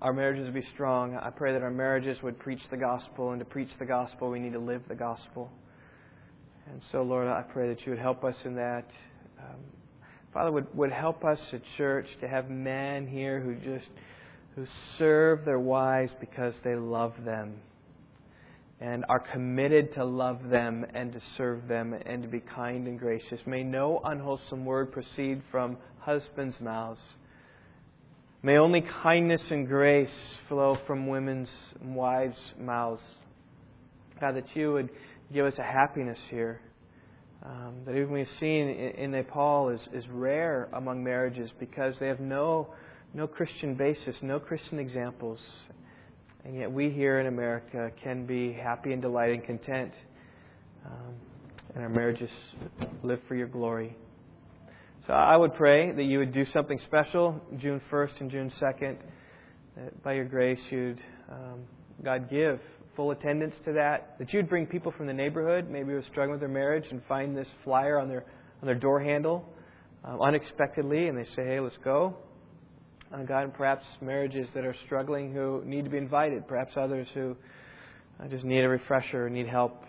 [0.02, 1.16] our marriages would be strong.
[1.16, 3.32] I pray that our marriages would preach the gospel.
[3.32, 5.52] And to preach the gospel, we need to live the gospel.
[6.70, 8.86] And so, Lord, I pray that you would help us in that.
[9.40, 9.60] Um,
[10.34, 13.90] Father, would, would help us at church to have men here who just
[14.56, 14.66] who
[14.98, 17.56] serve their wives because they love them
[18.80, 23.00] and are committed to love them and to serve them and to be kind and
[23.00, 23.40] gracious.
[23.46, 27.00] May no unwholesome word proceed from husbands' mouths.
[28.42, 30.10] May only kindness and grace
[30.50, 31.50] flow from women's
[31.82, 33.02] wives' mouths.
[34.20, 34.90] God, that you would
[35.34, 36.62] give us a happiness here
[37.44, 42.08] um, that even we've seen in, in Nepal is, is rare among marriages because they
[42.08, 42.70] have no
[43.16, 45.38] no Christian basis, no Christian examples,
[46.44, 49.92] and yet we here in America can be happy and delighted and content,
[50.86, 51.14] um,
[51.76, 52.30] and our marriages
[53.04, 53.96] live for Your glory.
[55.06, 58.96] So I would pray that you would do something special June 1st and June 2nd.
[59.76, 61.60] That by Your grace, you'd um,
[62.04, 62.60] God give
[62.96, 64.16] full attendance to that.
[64.20, 67.02] That you'd bring people from the neighborhood, maybe who are struggling with their marriage, and
[67.08, 68.26] find this flyer on their
[68.62, 69.46] on their door handle
[70.04, 72.16] um, unexpectedly, and they say, "Hey, let's go."
[73.14, 77.08] Uh, God, and perhaps marriages that are struggling who need to be invited, perhaps others
[77.14, 77.36] who
[78.20, 79.84] uh, just need a refresher, need help.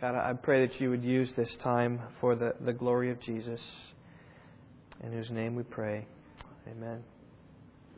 [0.00, 3.60] God, I pray that you would use this time for the, the glory of Jesus.
[5.02, 6.06] In whose name we pray.
[6.68, 7.17] Amen.